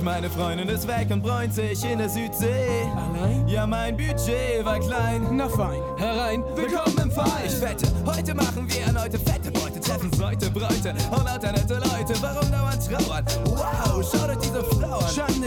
1996, 0.00 0.02
meine 0.02 0.30
Freundin 0.30 0.68
ist 0.68 0.88
weg 0.88 1.08
und 1.10 1.22
bräunt 1.22 1.54
sich 1.54 1.84
in 1.84 1.98
der 1.98 2.08
Südsee. 2.08 2.88
Allein? 2.96 3.46
Ja, 3.46 3.66
mein 3.66 3.96
Budget 3.96 4.64
war 4.64 4.78
klein. 4.78 5.26
Na 5.32 5.48
fein, 5.48 5.80
herein, 5.96 6.44
willkommen 6.54 6.98
im 7.02 7.10
Fall. 7.10 7.26
Ich 7.46 7.60
wette, 7.60 7.86
heute 8.06 8.34
machen 8.34 8.68
wir 8.68 8.80
erneute 8.82 9.18
fette 9.18 9.50
Beute, 9.50 9.80
treffen 9.80 10.10
Leute, 10.18 10.50
Bräute 10.50 10.94
und 11.10 11.24
lauter 11.24 11.52
nette 11.52 11.74
Leute. 11.74 12.14
Warum 12.20 12.50
dauernd 12.50 12.86
trauern? 12.86 13.24
Wow, 13.44 14.04
schaut 14.10 14.30
euch 14.30 14.38
diese 14.38 14.49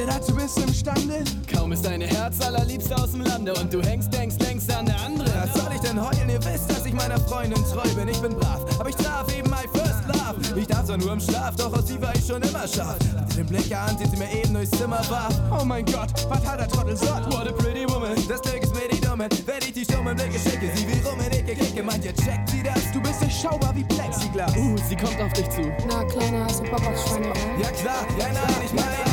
Dazu 0.06 0.36
bist 0.36 0.58
du 0.58 0.64
imstande? 0.64 1.24
Kaum 1.52 1.72
ist 1.72 1.86
deine 1.86 2.06
Herz 2.06 2.40
allerliebste 2.42 2.96
aus 2.96 3.12
dem 3.12 3.22
Lande 3.22 3.54
und 3.54 3.74
du 3.74 3.82
hängst, 3.82 4.14
denkst, 4.14 4.38
denkst 4.38 4.66
an 4.78 4.86
der 4.86 5.00
andere. 5.02 5.30
Was 5.34 5.54
soll 5.54 5.74
ich 5.74 5.82
denn 5.82 6.02
heulen? 6.02 6.30
Ihr 6.30 6.44
wisst, 6.44 6.70
dass 6.70 6.86
ich 6.86 6.94
meiner 6.94 7.20
Freundin 7.20 7.64
treu 7.72 7.88
bin. 7.96 8.08
Ich 8.08 8.20
bin 8.20 8.34
brav, 8.36 8.66
aber 8.80 8.90
ich 8.90 8.96
traf 8.96 9.32
eben 9.38 9.50
my 9.50 9.68
first 9.74 10.04
love. 10.08 10.60
Ich 10.60 10.68
darf 10.68 10.86
zwar 10.86 10.98
nur 10.98 11.14
im 11.14 11.20
Schlaf, 11.20 11.56
doch 11.56 11.74
aus 11.74 11.88
sie 11.88 12.02
war 12.02 12.14
ich 12.16 12.26
schon 12.26 12.42
immer 12.42 12.68
scharf. 12.68 12.98
Hatte 13.18 13.36
den 13.38 13.46
Blick 13.48 13.76
an, 13.76 13.98
die 13.98 14.10
sie 14.10 14.18
mir 14.18 14.32
eben 14.32 14.54
durchs 14.54 14.72
Zimmer 14.72 15.02
warf. 15.10 15.34
Oh 15.52 15.64
mein 15.64 15.86
Gott, 15.86 16.10
was 16.30 16.46
hat 16.46 16.60
der 16.60 16.68
Trottel 16.68 16.98
satt? 16.98 17.26
What 17.32 17.48
a 17.48 17.52
pretty 17.54 17.88
woman. 17.88 18.16
Das 18.28 18.42
Glück 18.42 18.64
ist 18.64 18.74
mir 18.74 18.90
die 18.92 19.02
Dumme. 19.02 19.28
Wenn 19.46 19.60
ich 19.60 19.74
die 19.74 19.84
stummen 19.84 20.16
Blicke 20.16 20.38
schicke, 20.40 20.70
sie 20.76 20.88
wie 20.88 21.00
rum 21.08 21.20
in 21.20 21.32
Ecke 21.32 21.56
kicke, 21.56 21.84
meint 21.84 22.04
ihr, 22.04 22.14
checkt 22.14 22.50
sie 22.50 22.64
das? 22.64 22.92
Du 22.92 23.02
bist 23.02 23.22
durchschaubar 23.22 23.74
wie 23.76 23.84
Plexiglas. 23.84 24.56
Uh, 24.56 24.76
sie 24.90 24.96
kommt 24.96 25.20
auf 25.22 25.34
dich 25.34 25.50
zu. 25.50 25.62
Na, 25.88 26.04
Kleiner, 26.06 26.46
hast 26.46 26.60
du 26.62 26.72
auf 26.72 27.08
Schweine, 27.08 27.34
Ja 27.62 27.70
klar, 27.72 28.06
ja 28.20 28.28
nein, 28.34 28.62
ich 28.66 28.74
meine, 28.74 29.12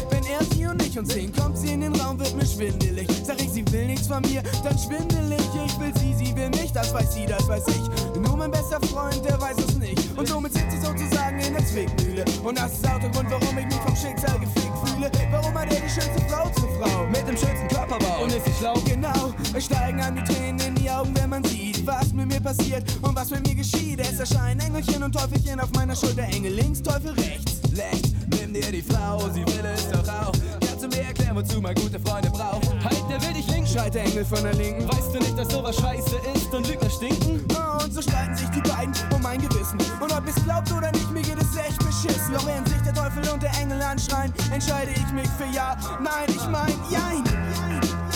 Und 0.91 0.95
ich 0.95 0.99
uns 0.99 1.13
sehen, 1.13 1.31
kommt 1.33 1.57
sie 1.57 1.71
in 1.71 1.79
den 1.79 1.95
Raum, 1.95 2.19
wird 2.19 2.35
mir 2.35 2.45
schwindelig. 2.45 3.07
Sag 3.23 3.41
ich, 3.41 3.49
sie 3.49 3.63
will 3.71 3.85
nichts 3.85 4.07
von 4.07 4.21
mir, 4.23 4.43
dann 4.61 4.77
schwindelig. 4.77 5.39
Ich 5.65 5.79
will 5.79 5.93
sie, 5.95 6.13
sie 6.13 6.35
will 6.35 6.49
mich, 6.49 6.73
das 6.73 6.93
weiß 6.93 7.13
sie, 7.13 7.25
das 7.25 7.47
weiß 7.47 7.63
ich. 7.67 8.19
Nur 8.19 8.35
mein 8.35 8.51
bester 8.51 8.77
Freund, 8.87 9.23
der 9.23 9.39
weiß 9.39 9.55
es 9.57 9.77
nicht. 9.77 9.97
Und 10.17 10.27
somit 10.27 10.51
sitzt 10.51 10.71
sie 10.71 10.81
sozusagen 10.81 11.39
in 11.39 11.53
der 11.53 11.65
Zwickmühle. 11.65 12.25
Und 12.43 12.59
das 12.59 12.73
ist 12.73 12.85
auch 12.85 12.99
der 12.99 13.09
Grund, 13.09 13.31
warum 13.31 13.57
ich 13.57 13.65
mich 13.67 13.75
vom 13.75 13.95
Schicksal 13.95 14.37
gefickt 14.37 14.89
fühle. 14.89 15.09
Warum 15.31 15.53
hat 15.53 15.73
er 15.73 15.79
die 15.79 15.89
schönste 15.89 16.21
Frau 16.27 16.49
zur 16.59 16.69
Frau? 16.71 17.07
Mit 17.07 17.25
dem 17.25 17.37
schönsten 17.37 17.67
Körperbau. 17.69 18.23
Und 18.23 18.35
ist 18.35 18.45
sie 18.45 18.53
schlau? 18.59 18.73
Genau. 18.85 19.33
Es 19.55 19.65
steigen 19.65 20.01
an 20.01 20.15
die 20.17 20.23
Tränen 20.33 20.59
in 20.59 20.75
die 20.75 20.89
Augen, 20.89 21.15
wenn 21.15 21.29
man 21.29 21.43
sieht, 21.45 21.87
was 21.87 22.11
mit 22.11 22.27
mir 22.27 22.41
passiert 22.41 22.83
und 23.01 23.15
was 23.15 23.29
mit 23.29 23.47
mir 23.47 23.55
geschieht. 23.55 24.01
Es 24.01 24.19
erscheinen 24.19 24.59
Engelchen 24.59 25.01
und 25.03 25.13
Teufelchen 25.13 25.57
auf 25.61 25.71
meiner 25.71 25.95
Schulter. 25.95 26.23
Engel 26.23 26.51
links, 26.51 26.81
Teufel 26.81 27.11
rechts. 27.11 27.61
Lecht, 27.71 28.11
nimm 28.37 28.53
dir 28.53 28.69
die 28.69 28.81
Frau, 28.81 29.19
sie 29.29 29.45
will 29.45 29.65
es 29.73 29.89
doch 29.89 30.05
auch. 30.09 30.60
Mir 30.91 31.03
erklären, 31.03 31.35
wozu 31.35 31.61
man 31.61 31.73
gute 31.75 31.99
Freunde 31.99 32.29
braucht? 32.29 32.67
Halt, 32.83 33.03
der 33.09 33.21
will 33.21 33.33
dich 33.33 33.47
linken. 33.47 33.67
Schreit 33.67 33.93
der 33.93 34.03
Engel 34.03 34.25
von 34.25 34.43
der 34.43 34.53
Linken. 34.53 34.87
Weißt 34.87 35.13
du 35.13 35.19
nicht, 35.19 35.37
dass 35.37 35.49
sowas 35.49 35.75
scheiße 35.77 36.17
ist 36.35 36.53
und 36.53 36.67
Lügner 36.67 36.89
stinken? 36.89 37.45
Oh, 37.55 37.83
und 37.83 37.93
so 37.93 38.01
streiten 38.01 38.35
sich 38.35 38.49
die 38.49 38.61
beiden 38.61 38.93
um 39.15 39.21
mein 39.21 39.41
Gewissen. 39.41 39.79
Und 40.01 40.11
ob 40.11 40.27
ich's 40.27 40.43
glaubt 40.43 40.71
oder 40.71 40.91
nicht, 40.91 41.09
mir 41.11 41.21
geht 41.21 41.41
es 41.41 41.55
echt 41.55 41.79
beschissen. 41.79 42.33
Doch 42.33 42.45
während 42.45 42.67
sich 42.67 42.81
der 42.81 42.93
Teufel 42.93 43.27
und 43.29 43.41
der 43.41 43.51
Engel 43.61 43.81
anschreien, 43.81 44.33
entscheide 44.51 44.91
ich 44.91 45.11
mich 45.13 45.29
für 45.37 45.45
Ja. 45.55 45.77
Nein, 46.01 46.27
ich 46.27 46.45
mein 46.47 46.73
Jein. 46.89 47.23
Wenn 47.23 48.10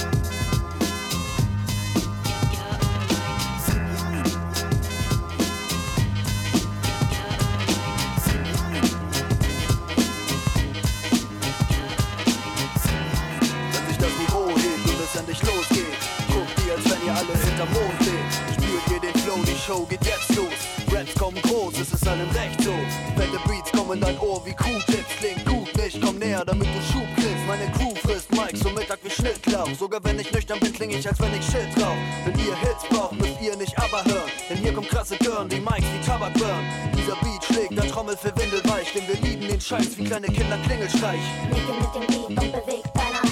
Show 19.66 19.84
geht 19.90 20.06
jetzt 20.06 20.36
los. 20.36 20.54
Raps 20.92 21.16
kommen 21.16 21.42
groß, 21.42 21.80
es 21.80 21.92
ist 21.92 22.08
allen 22.08 22.30
recht 22.32 22.62
so. 22.62 22.72
Fette 23.16 23.40
Beats 23.48 23.72
kommen 23.72 23.94
in 23.94 24.02
dein 24.02 24.20
Ohr 24.20 24.46
wie 24.46 24.54
Q-Tips. 24.54 25.16
Klingt 25.18 25.44
gut 25.44 25.76
nicht, 25.76 26.00
komm 26.00 26.20
näher, 26.20 26.46
damit 26.46 26.68
du 26.68 26.82
Schub 26.94 27.08
kriegst. 27.16 27.48
Meine 27.48 27.66
Crew 27.72 27.96
frisst 28.04 28.32
Mike 28.32 28.56
so 28.58 28.70
Mittag 28.70 29.00
wie 29.02 29.10
Schnittlauch. 29.10 29.70
Sogar 29.80 30.04
wenn 30.04 30.20
ich 30.20 30.32
nüchtern 30.32 30.60
bin, 30.60 30.72
kling 30.72 30.92
ich, 30.92 31.08
als 31.08 31.20
wenn 31.20 31.34
ich 31.34 31.44
Shit 31.46 31.84
rauch. 31.84 31.98
Wenn 32.26 32.38
ihr 32.46 32.56
Hits 32.58 32.84
braucht, 32.92 33.14
müsst 33.14 33.42
ihr 33.42 33.56
nicht 33.56 33.76
aber 33.80 34.06
hören. 34.06 34.30
Denn 34.50 34.58
hier 34.58 34.74
kommt 34.74 34.90
krasse 34.90 35.18
Girl, 35.18 35.48
die 35.48 35.60
Mikes 35.60 35.86
wie 35.94 36.06
Tabak 36.06 36.34
burn. 36.36 36.64
Dieser 36.96 37.16
Beat 37.16 37.44
schlägt 37.44 37.76
der 37.76 37.90
Trommel 37.90 38.16
für 38.16 38.36
Windelweich. 38.38 38.94
Denn 38.94 39.08
wir 39.08 39.20
lieben 39.28 39.48
den 39.48 39.60
Scheiß 39.60 39.98
wie 39.98 40.04
kleine 40.04 40.28
Kinder 40.28 40.60
Klingelstreich. 40.60 41.22
Nicke 41.50 41.74
mit 41.74 41.96
dem 41.96 42.08
Beat 42.08 42.28
und 42.28 42.52
beweg 42.52 42.84
deinen 42.94 43.25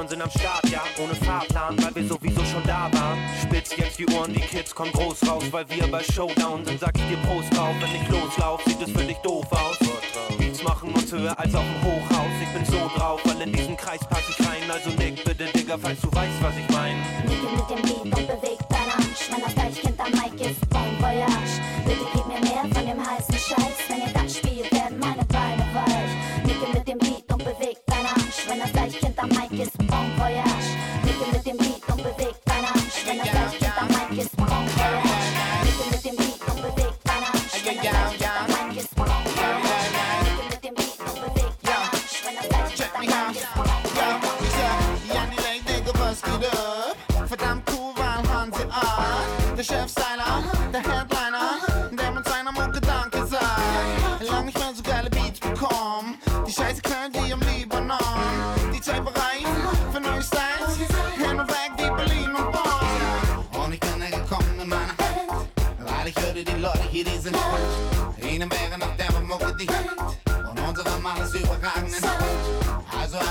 Girls 0.00 0.10
sind 0.12 0.22
am 0.22 0.30
Start, 0.30 0.66
ja, 0.70 0.82
ohne 0.98 1.14
Fahrplan, 1.14 1.76
weil 1.82 1.94
wir 1.94 2.08
sowieso 2.08 2.42
schon 2.44 2.62
da 2.64 2.88
waren. 2.92 3.18
Spitz 3.42 3.76
jetzt 3.76 3.98
die 3.98 4.06
Ohren, 4.06 4.32
die 4.32 4.40
Kids 4.40 4.74
kommen 4.74 4.92
groß 4.92 5.28
raus, 5.28 5.44
weil 5.50 5.68
wir 5.68 5.86
bei 5.88 6.02
Showdown 6.02 6.64
sind, 6.64 6.80
sag 6.80 6.96
ich 6.96 7.04
dir 7.06 7.18
Prost 7.28 7.54
drauf. 7.54 7.74
Wenn 7.80 8.00
ich 8.00 8.08
loslauf, 8.08 8.62
sieht 8.64 8.80
es 8.80 8.90
für 8.90 9.04
dich 9.04 9.18
doof 9.18 9.46
aus. 9.50 9.78
Beats 10.38 10.62
machen 10.62 10.92
uns 10.94 11.12
höher 11.12 11.38
als 11.38 11.54
auf 11.54 11.64
dem 11.64 11.84
Hochhaus. 11.84 12.32
Ich 12.42 12.48
bin 12.48 12.64
so 12.64 12.90
drauf, 12.96 13.20
weil 13.24 13.42
in 13.42 13.52
diesen 13.52 13.76
Kreis 13.76 14.00
pass 14.08 14.22
ich 14.30 14.46
rein. 14.46 14.70
Also 14.70 14.88
nick 14.90 15.22
bitte, 15.22 15.44
Digga, 15.52 15.76
falls 15.76 16.00
du 16.00 16.08
weißt, 16.12 16.40
was 16.40 16.54
ich 16.56 16.74
mein. 16.74 16.96
Nicke 17.26 17.48
mit 17.54 17.70
dem 17.70 18.10
Beat 18.10 18.19
Deichkind 29.60 29.92
am 29.92 30.49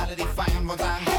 Also 0.09 0.23
alle, 0.23 0.27
die 0.27 0.35
feiern, 0.35 1.18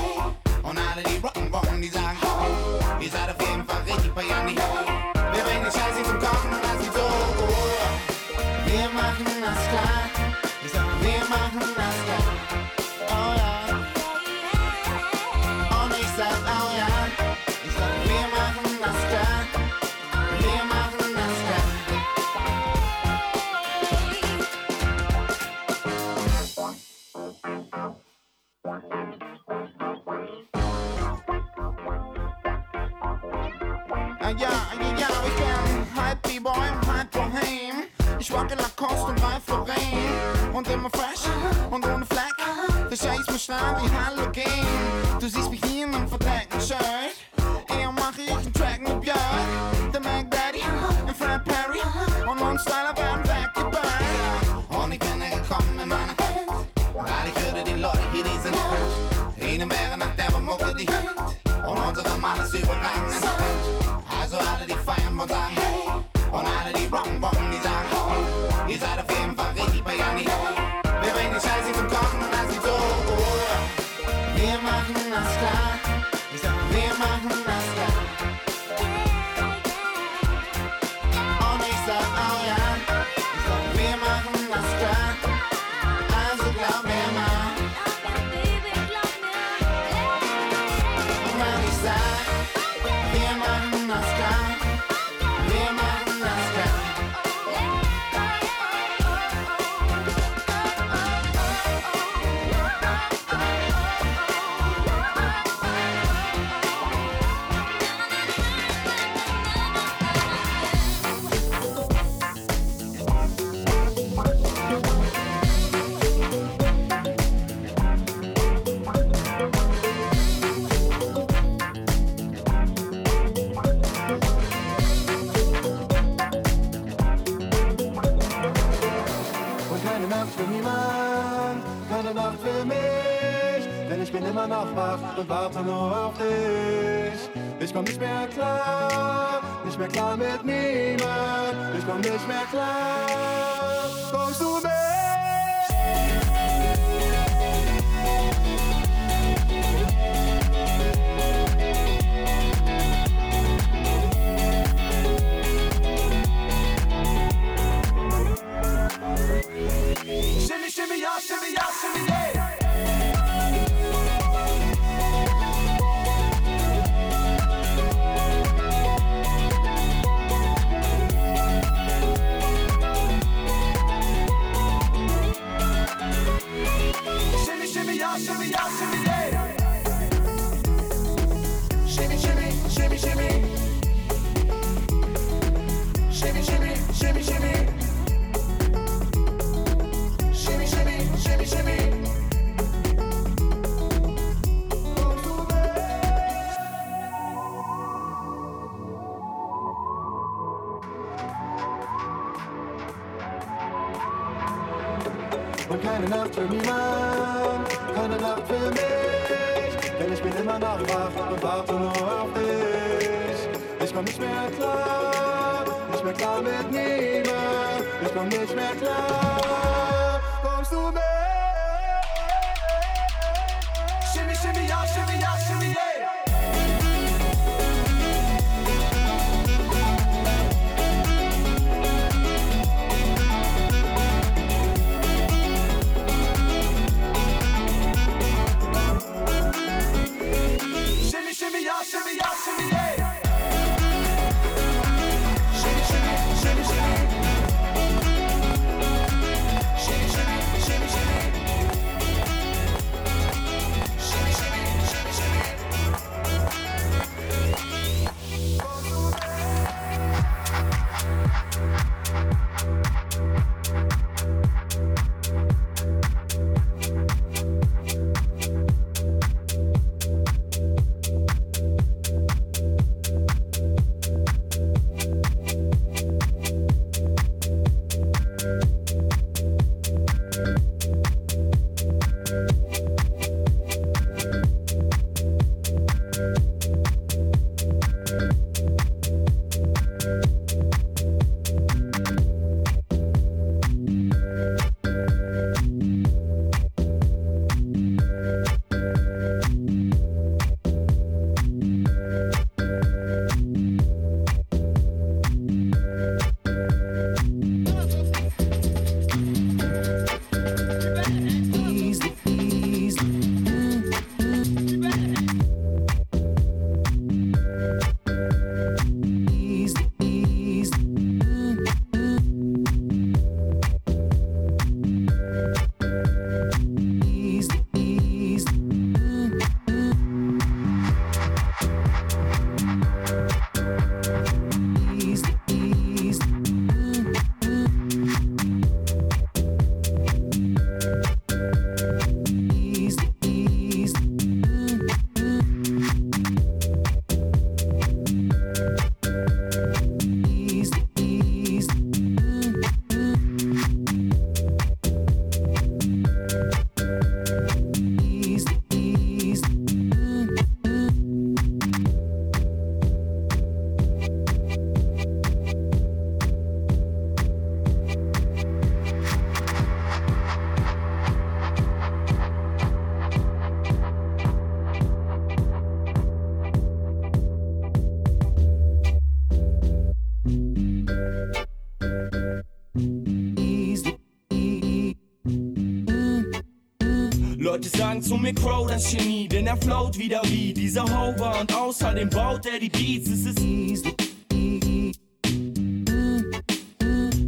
Leute 387.60 387.76
sagen 387.76 388.00
zu 388.00 388.16
mir 388.16 388.32
Crow, 388.32 388.66
das 388.66 388.90
Genie, 388.90 389.28
denn 389.28 389.46
er 389.46 389.56
float 389.58 389.98
wieder 389.98 390.22
wie 390.24 390.54
dieser 390.54 390.82
Hover 390.82 391.40
und 391.40 391.54
außerdem 391.54 392.08
baut 392.08 392.46
er 392.46 392.58
die 392.58 392.70
Beats, 392.70 393.10
es 393.10 393.26
ist 393.26 393.40
easy. 393.40 393.94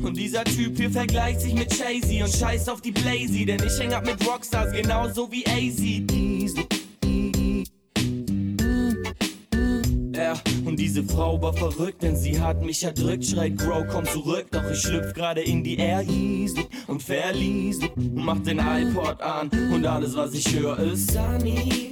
Und 0.03 0.17
dieser 0.17 0.43
Typ 0.45 0.75
hier 0.79 0.91
vergleicht 0.91 1.43
sich 1.43 1.53
mit 1.53 1.69
Chasey 1.69 2.23
und 2.23 2.35
scheißt 2.35 2.71
auf 2.71 2.81
die 2.81 2.93
Blazy, 2.93 3.45
denn 3.45 3.63
ich 3.63 3.79
häng 3.79 3.93
ab 3.93 4.07
mit 4.07 4.27
Rockstars 4.27 4.73
genauso 4.73 5.31
wie 5.31 5.45
AZ. 5.47 5.83
Und 10.65 10.79
diese 10.79 11.05
Frau 11.05 11.43
war 11.43 11.53
verrückt, 11.53 12.03
denn 12.03 12.17
sie 12.17 12.41
hat 12.41 12.63
mich 12.63 12.83
erdrückt. 12.83 13.27
Schreit 13.27 13.59
Grow, 13.59 13.85
komm 13.87 14.07
zurück, 14.07 14.47
doch 14.51 14.65
ich 14.71 14.81
schlüpf 14.81 15.13
gerade 15.13 15.43
in 15.43 15.63
die 15.63 15.77
Air 15.77 16.03
und 16.93 17.03
verließ 17.03 17.81
Mach 18.15 18.39
den 18.41 18.59
iPod 18.59 19.21
an 19.21 19.51
und 19.73 19.87
alles, 19.87 20.15
was 20.15 20.35
ich 20.35 20.55
höre, 20.55 20.79
ist 20.79 21.13
Sunny. 21.13 21.92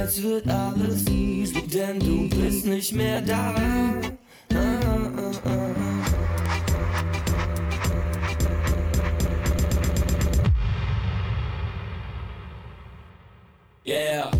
jetzt 0.00 0.22
wird 0.22 0.48
alles 0.48 1.06
easy, 1.08 1.66
denn 1.66 2.00
du 2.00 2.28
bist 2.28 2.64
nicht 2.66 2.92
mehr 2.94 3.20
da. 3.20 3.54
Ah, 4.54 5.10
ah, 5.16 5.32
ah. 5.44 5.60
Yeah. 13.84 14.39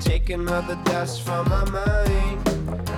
Taking 0.00 0.48
all 0.48 0.62
the 0.62 0.76
dust 0.84 1.22
from 1.22 1.48
my 1.48 1.64
mind. 1.70 2.44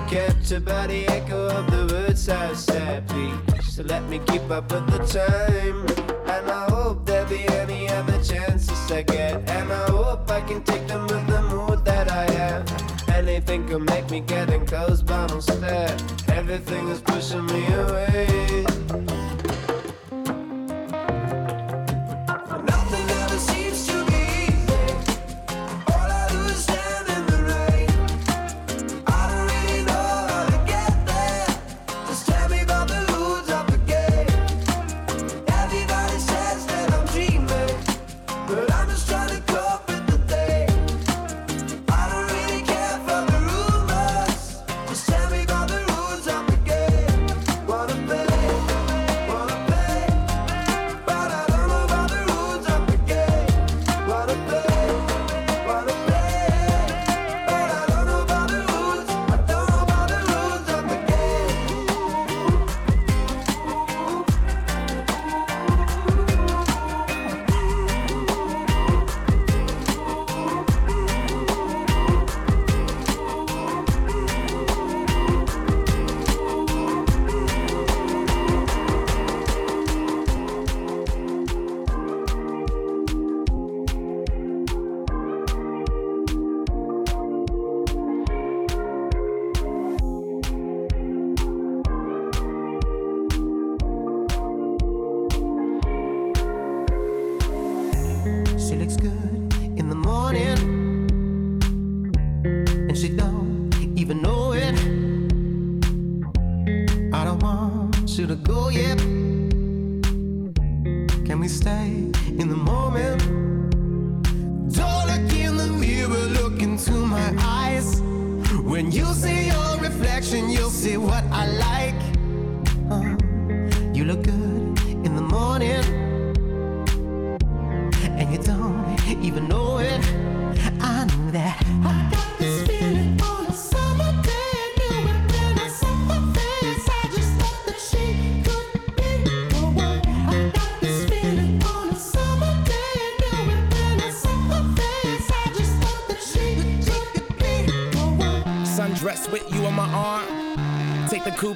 kept 0.06 0.52
about 0.52 0.90
the 0.90 1.08
echo 1.08 1.46
of 1.46 1.70
the 1.70 1.94
words 1.94 2.28
I 2.28 2.52
said. 2.52 3.08
Please 3.08 3.62
so 3.72 3.82
let 3.84 4.02
me 4.10 4.20
keep 4.26 4.50
up 4.50 4.70
with 4.70 4.86
the 4.90 4.98
time. 4.98 5.86
And 6.28 6.50
I 6.50 6.70
hope 6.70 7.06
there'll 7.06 7.26
be 7.26 7.48
any 7.48 7.88
other 7.88 8.22
chances 8.22 8.92
I 8.92 9.00
get. 9.00 9.48
And 9.48 9.72
I 9.72 9.90
hope 9.90 10.30
I 10.30 10.42
can 10.42 10.62
take 10.62 10.86
them 10.88 11.06
with 11.06 11.26
the 11.26 11.40
mood 11.42 11.86
that 11.86 12.10
I 12.10 12.30
have. 12.32 13.08
Anything 13.08 13.66
could 13.66 13.88
make 13.88 14.10
me 14.10 14.20
getting 14.20 14.66
close, 14.66 15.00
but 15.00 15.32
I'm 15.32 15.40
scared. 15.40 16.02
Everything 16.28 16.88
is 16.88 17.00
pushing 17.00 17.46
me 17.46 17.64
away. 17.72 19.11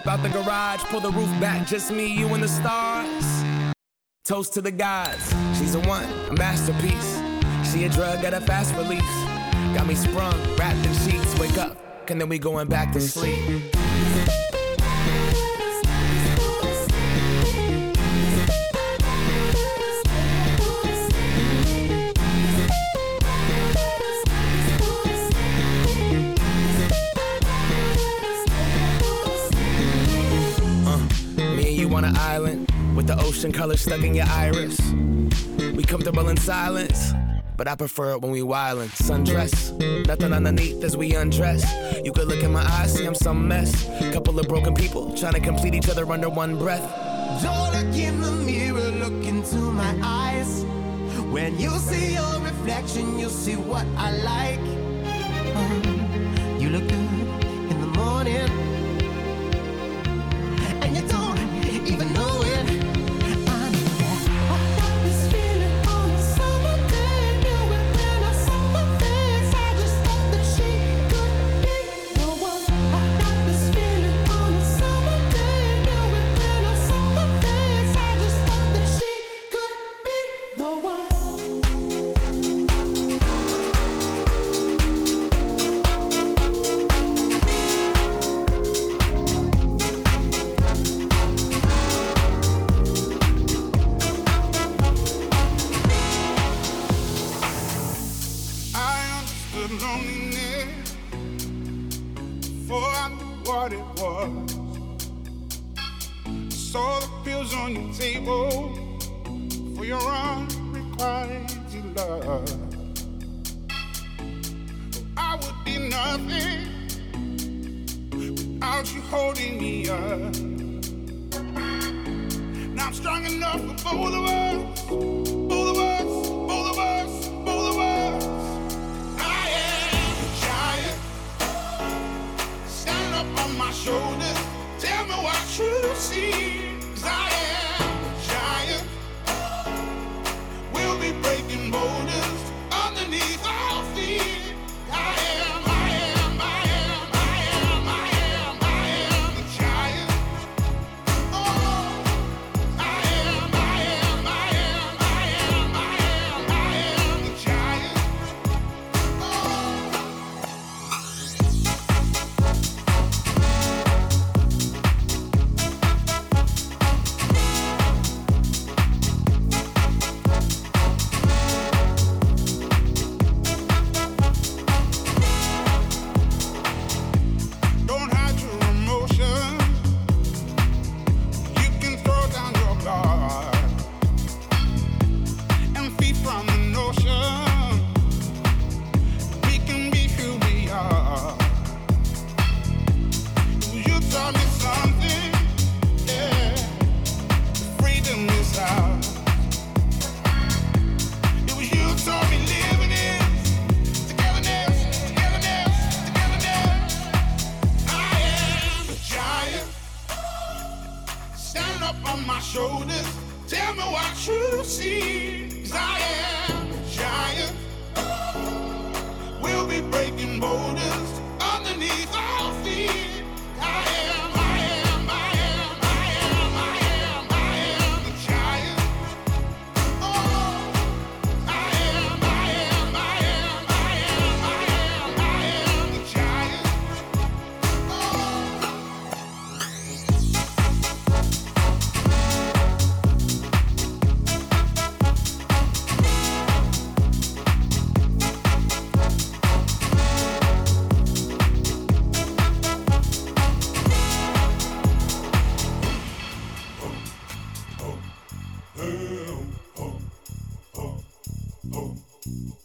out 0.05 0.23
the 0.23 0.29
garage, 0.29 0.81
pull 0.85 1.01
the 1.01 1.11
roof 1.11 1.31
back, 1.41 1.67
just 1.67 1.93
me, 1.93 2.07
you, 2.07 2.27
and 2.35 2.43
the 2.43 2.49
stars. 2.49 3.45
Toast 4.25 4.53
to 4.55 4.61
the 4.61 4.73
gods, 4.73 5.33
she's 5.57 5.77
a 5.77 5.81
one, 5.81 6.05
a 6.29 6.33
masterpiece. 6.33 7.23
She 7.73 7.85
a 7.85 7.89
drug 7.89 8.25
at 8.25 8.35
a 8.35 8.41
fast 8.41 8.75
release. 8.75 9.01
Got 9.77 9.87
me 9.87 9.95
sprung, 9.95 10.35
wrapped 10.57 10.85
in 10.85 10.93
sheets, 10.95 11.39
wake 11.39 11.59
up, 11.59 12.11
and 12.11 12.21
then 12.21 12.29
we 12.29 12.39
going 12.39 12.69
back 12.69 12.93
to 12.95 13.01
sleep. 13.01 13.76
and 33.47 33.55
colors 33.55 33.81
stuck 33.81 34.03
in 34.03 34.13
your 34.13 34.27
iris. 34.27 34.77
We 35.77 35.85
comfortable 35.85 36.29
in 36.29 36.37
silence, 36.37 37.13
but 37.57 37.69
I 37.69 37.77
prefer 37.77 38.15
it 38.15 38.21
when 38.21 38.33
we 38.33 38.41
wildin'. 38.41 38.89
Sundress, 38.89 39.73
nothing 40.05 40.33
underneath 40.33 40.83
as 40.83 40.97
we 40.97 41.15
undress. 41.15 41.65
You 42.05 42.13
could 42.13 42.27
look 42.27 42.43
in 42.43 42.53
my 42.53 42.65
eyes, 42.65 42.95
see 42.95 43.07
I'm 43.07 43.15
some 43.15 43.47
mess. 43.47 43.89
Couple 44.13 44.41
of 44.41 44.49
broken 44.49 44.75
people 44.75 45.15
trying 45.15 45.35
to 45.35 45.41
complete 45.41 45.75
each 45.75 45.89
other 45.89 46.11
under 46.11 46.29
one 46.29 46.59
breath. 46.59 46.83
Don't 47.41 47.73
look 47.73 47.97
in 47.97 48.21
the 48.21 48.33
mirror, 48.33 48.91
look 49.05 49.25
into 49.25 49.59
my 49.59 49.97
eyes. 50.03 50.65
When 51.31 51.57
you 51.57 51.71
see 51.79 52.15
your 52.15 52.41
reflection, 52.41 53.17
you'll 53.17 53.31
see 53.31 53.55
what 53.55 53.87
I 53.97 54.11
like. 54.33 54.67
Um, 55.55 56.61
you 56.61 56.71
look 56.71 56.89
good 56.89 57.71
in 57.71 57.81
the 57.81 57.87
morning. 57.87 58.66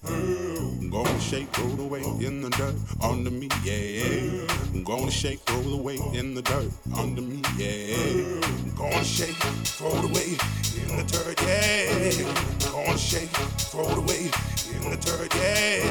I'm 0.03 0.89
gonna 0.89 1.19
shake, 1.19 1.59
all 1.59 1.67
the 1.69 1.83
weight 1.83 2.05
in 2.05 2.41
the 2.41 2.49
dirt 2.49 2.75
under 3.01 3.29
me, 3.31 3.47
yeah. 3.63 4.47
I'm 4.73 4.83
gonna 4.83 5.11
shake, 5.11 5.39
all 5.51 5.61
the 5.61 5.77
weight 5.77 6.01
in 6.13 6.33
the 6.33 6.41
dirt 6.41 6.71
under 6.97 7.21
me, 7.21 7.41
yeah. 7.57 7.95
I'm 8.43 8.75
gonna 8.75 9.03
shake, 9.03 9.37
all 9.81 10.01
the 10.01 10.07
weight 10.07 10.41
in 10.81 10.97
the 10.97 11.03
dirt, 11.03 11.41
yeah. 11.41 12.27
I'm 12.65 12.85
gonna 12.85 12.97
shake, 12.97 13.29
all 13.75 13.95
the 13.95 14.01
weight 14.01 14.33
in 14.73 14.89
the 14.89 14.97
dirt, 14.97 15.33
yeah. 15.35 15.83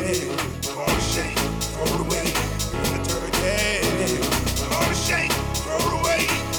I'm 0.68 0.74
gonna 0.74 1.01
shake, 1.01 1.38
all 1.78 1.97
the 1.98 2.05
weight 2.10 2.36
in 2.74 2.90
the 2.97 3.02
dirt, 3.09 3.34
yeah. 3.42 3.80
I'm 4.64 4.70
gonna 4.70 4.94
shake, 4.94 5.32
all 5.68 5.90
the 5.90 6.02
weight. 6.05 6.49